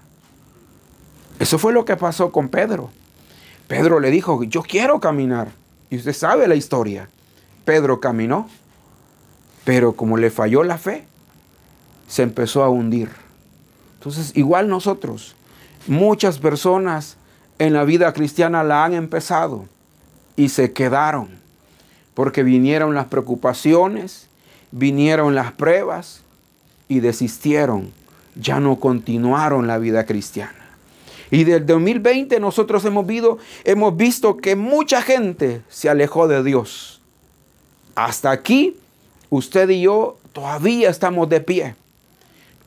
Eso 1.39 1.57
fue 1.57 1.73
lo 1.73 1.85
que 1.85 1.95
pasó 1.95 2.31
con 2.31 2.49
Pedro. 2.49 2.89
Pedro 3.67 3.99
le 3.99 4.11
dijo, 4.11 4.43
yo 4.43 4.61
quiero 4.61 4.99
caminar. 4.99 5.49
Y 5.89 5.97
usted 5.97 6.13
sabe 6.13 6.47
la 6.47 6.55
historia. 6.55 7.09
Pedro 7.65 7.99
caminó, 7.99 8.49
pero 9.63 9.93
como 9.93 10.17
le 10.17 10.31
falló 10.31 10.63
la 10.63 10.77
fe, 10.77 11.05
se 12.09 12.23
empezó 12.23 12.63
a 12.63 12.69
hundir. 12.69 13.09
Entonces, 13.99 14.35
igual 14.35 14.67
nosotros, 14.67 15.35
muchas 15.87 16.39
personas 16.39 17.15
en 17.59 17.73
la 17.73 17.85
vida 17.85 18.11
cristiana 18.13 18.63
la 18.63 18.83
han 18.83 18.93
empezado 18.93 19.65
y 20.35 20.49
se 20.49 20.73
quedaron, 20.73 21.29
porque 22.15 22.43
vinieron 22.43 22.95
las 22.95 23.05
preocupaciones, 23.05 24.27
vinieron 24.71 25.35
las 25.35 25.51
pruebas 25.51 26.23
y 26.87 26.99
desistieron, 26.99 27.91
ya 28.35 28.59
no 28.59 28.79
continuaron 28.79 29.67
la 29.67 29.77
vida 29.77 30.05
cristiana. 30.05 30.55
Y 31.29 31.43
del 31.43 31.65
2020 31.65 32.39
nosotros 32.39 32.83
hemos, 32.85 33.05
hemos 33.63 33.95
visto 33.95 34.37
que 34.37 34.55
mucha 34.55 35.03
gente 35.03 35.61
se 35.69 35.89
alejó 35.89 36.27
de 36.27 36.43
Dios. 36.43 37.01
Hasta 37.93 38.31
aquí, 38.31 38.77
usted 39.29 39.69
y 39.69 39.81
yo 39.81 40.17
todavía 40.33 40.89
estamos 40.89 41.29
de 41.29 41.41
pie. 41.41 41.75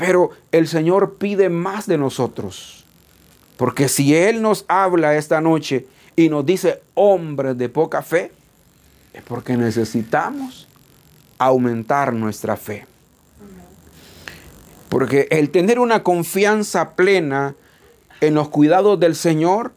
Pero 0.04 0.30
el 0.50 0.66
Señor 0.66 1.14
pide 1.14 1.48
más 1.48 1.86
de 1.86 1.96
nosotros. 1.96 2.84
Porque 3.56 3.88
si 3.88 4.16
Él 4.16 4.42
nos 4.42 4.64
habla 4.66 5.16
esta 5.16 5.40
noche 5.40 5.86
y 6.16 6.28
nos 6.28 6.44
dice 6.44 6.82
hombres 6.94 7.56
de 7.56 7.68
poca 7.68 8.02
fe, 8.02 8.32
es 9.14 9.22
porque 9.22 9.56
necesitamos 9.56 10.66
aumentar 11.38 12.12
nuestra 12.12 12.56
fe. 12.56 12.84
Porque 14.88 15.28
el 15.30 15.50
tener 15.50 15.78
una 15.78 16.02
confianza 16.02 16.96
plena 16.96 17.54
en 18.20 18.34
los 18.34 18.48
cuidados 18.48 18.98
del 18.98 19.14
Señor 19.14 19.72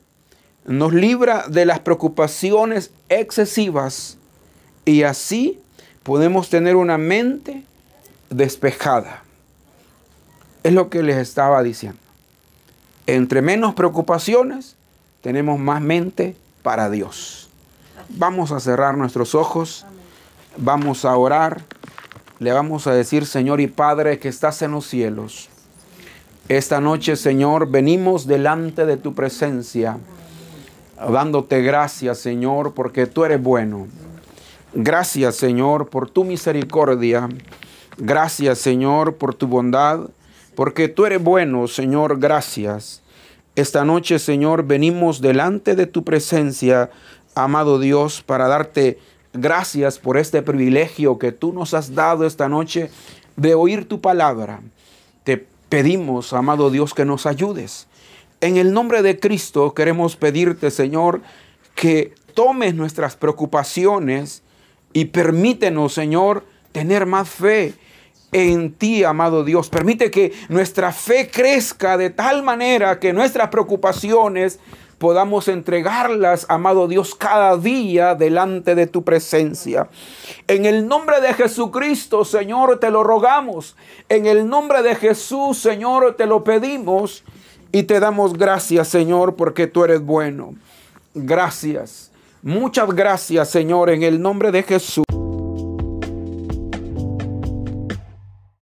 nos 0.65 0.91
libra 0.91 1.45
de 1.47 1.65
las 1.65 1.81
preocupaciones 1.81 2.89
excesivas 3.09 4.17
y 4.85 5.03
así 5.03 5.59
podemos 6.01 6.49
tener 6.49 6.75
una 6.75 6.97
mente 6.97 7.63
despejada. 8.31 9.24
Es 10.65 10.73
lo 10.73 10.89
que 10.89 11.03
les 11.03 11.17
estaba 11.17 11.61
diciendo. 11.61 11.99
Entre 13.05 13.43
menos 13.43 13.75
preocupaciones, 13.75 14.75
tenemos 15.21 15.59
más 15.59 15.79
mente 15.79 16.35
para 16.63 16.89
Dios. 16.89 17.49
Vamos 18.09 18.51
a 18.51 18.59
cerrar 18.59 18.97
nuestros 18.97 19.35
ojos, 19.35 19.85
vamos 20.57 21.05
a 21.05 21.15
orar, 21.15 21.61
le 22.39 22.51
vamos 22.51 22.87
a 22.87 22.95
decir, 22.95 23.27
Señor 23.27 23.61
y 23.61 23.67
Padre 23.67 24.17
que 24.17 24.27
estás 24.27 24.63
en 24.63 24.71
los 24.71 24.87
cielos. 24.87 25.49
Esta 26.49 26.81
noche, 26.81 27.15
Señor, 27.15 27.69
venimos 27.69 28.25
delante 28.25 28.87
de 28.87 28.97
tu 28.97 29.13
presencia 29.13 29.99
dándote 30.97 31.61
gracias, 31.61 32.17
Señor, 32.17 32.73
porque 32.73 33.05
tú 33.05 33.23
eres 33.23 33.39
bueno. 33.39 33.85
Gracias, 34.73 35.35
Señor, 35.35 35.89
por 35.89 36.09
tu 36.09 36.23
misericordia. 36.23 37.29
Gracias, 37.99 38.57
Señor, 38.57 39.13
por 39.17 39.35
tu 39.35 39.45
bondad, 39.45 40.09
porque 40.55 40.87
tú 40.87 41.05
eres 41.05 41.21
bueno, 41.21 41.67
Señor, 41.67 42.19
gracias. 42.19 43.01
Esta 43.55 43.85
noche, 43.85 44.19
Señor, 44.19 44.63
venimos 44.65 45.21
delante 45.21 45.75
de 45.75 45.87
tu 45.87 46.03
presencia, 46.03 46.89
amado 47.35 47.79
Dios, 47.79 48.21
para 48.21 48.47
darte 48.47 48.99
gracias 49.33 49.99
por 49.99 50.17
este 50.17 50.41
privilegio 50.41 51.19
que 51.19 51.31
tú 51.31 51.53
nos 51.53 51.73
has 51.73 51.93
dado 51.93 52.25
esta 52.25 52.49
noche 52.49 52.89
de 53.35 53.53
oír 53.53 53.87
tu 53.87 54.01
palabra. 54.01 54.61
Te 55.23 55.45
pedimos, 55.69 56.33
amado 56.33 56.69
Dios, 56.69 56.93
que 56.93 57.05
nos 57.05 57.25
ayudes. 57.25 57.87
En 58.41 58.57
el 58.57 58.73
nombre 58.73 59.01
de 59.01 59.19
Cristo 59.19 59.73
queremos 59.73 60.15
pedirte, 60.15 60.71
Señor, 60.71 61.21
que 61.75 62.13
tomes 62.33 62.75
nuestras 62.75 63.15
preocupaciones 63.15 64.43
y 64.93 65.05
permítenos, 65.05 65.93
Señor, 65.93 66.45
tener 66.71 67.05
más 67.05 67.29
fe 67.29 67.73
en 68.35 68.73
ti, 68.73 69.05
amado 69.05 69.45
Dios. 69.45 69.69
Permite 69.69 70.11
que 70.11 70.33
nuestra 70.49 70.91
fe 70.91 71.29
crezca 71.31 71.97
de 71.97 72.09
tal 72.09 72.43
manera 72.43 72.99
que 72.99 73.13
nuestras 73.13 73.47
preocupaciones 73.47 74.59
podamos 74.97 75.47
entregarlas, 75.47 76.45
amado 76.49 76.89
Dios, 76.89 77.15
cada 77.15 77.55
día 77.55 78.13
delante 78.13 78.75
de 78.75 78.87
tu 78.87 79.05
presencia. 79.05 79.87
En 80.49 80.65
el 80.65 80.85
nombre 80.85 81.21
de 81.21 81.33
Jesucristo, 81.33 82.25
Señor, 82.25 82.77
te 82.77 82.91
lo 82.91 83.05
rogamos. 83.05 83.77
En 84.09 84.25
el 84.25 84.49
nombre 84.49 84.81
de 84.81 84.95
Jesús, 84.95 85.57
Señor, 85.57 86.15
te 86.17 86.25
lo 86.25 86.43
pedimos 86.43 87.23
y 87.71 87.83
te 87.83 88.01
damos 88.01 88.33
gracias, 88.33 88.89
Señor, 88.89 89.37
porque 89.37 89.67
tú 89.67 89.85
eres 89.85 90.01
bueno. 90.01 90.55
Gracias. 91.13 92.11
Muchas 92.43 92.89
gracias, 92.89 93.49
Señor, 93.49 93.89
en 93.91 94.03
el 94.03 94.21
nombre 94.21 94.51
de 94.51 94.61
Jesús. 94.61 95.04